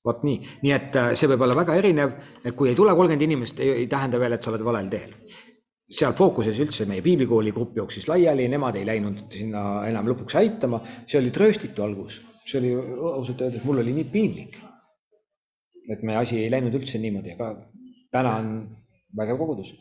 [0.05, 2.13] vot nii, nii et äh, see võib olla väga erinev,
[2.57, 5.13] kui ei tule kolmkümmend inimest, ei tähenda veel, et sa oled valel teel.
[5.91, 10.81] seal fookuses üldse meie piiblikooli grupp jooksis laiali, nemad ei läinud sinna enam lõpuks aitama,
[11.05, 12.71] see oli trööstitu algus, see oli
[13.11, 14.57] ausalt öeldes, mul oli nii piinlik.
[15.91, 17.51] et meie asi ei läinud üldse niimoodi, aga
[18.15, 18.51] täna on
[19.21, 19.75] vägev kogudus.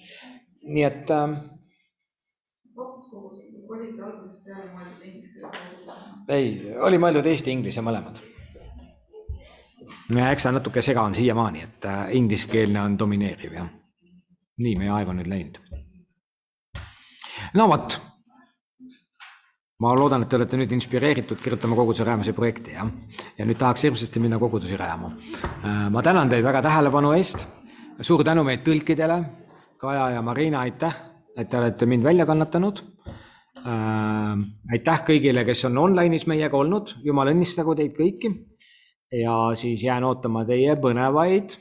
[0.67, 1.38] nii et äh,
[6.29, 6.49] ei,
[6.81, 8.19] oli mõeldud eesti-inglise mõlemad.
[10.31, 13.69] eks ta natuke sega on siiamaani, et äh, ingliskeelne on domineeriv jah.
[14.57, 15.57] nii meie aeg on nüüd läinud.
[17.53, 17.99] no vot.
[19.79, 22.89] ma loodan, et te olete nüüd inspireeritud kirjutama koguduse rajamise projekti jah,
[23.37, 25.15] ja nüüd tahaks hirmsasti minna kogudusi rajama.
[25.89, 27.47] ma tänan teid väga tähelepanu eest.
[28.01, 29.23] suur tänu meie tõlkidele,
[29.79, 30.95] Kaja ja Marina, aitäh,
[31.37, 32.98] et te olete mind välja kannatanud äh,.
[34.71, 38.33] Aitäh kõigile, kes on online'is meiega olnud, jumal õnnistagu teid kõiki.
[39.11, 41.57] ja siis jään ootama teie põnevaid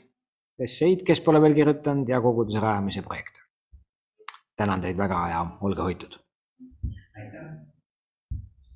[0.59, 3.39] esseid, kes pole veel kirjutanud ja koguduse rajamise projekte.
[4.55, 6.19] tänan teid väga ja olge hoitud.
[7.15, 7.68] aitäh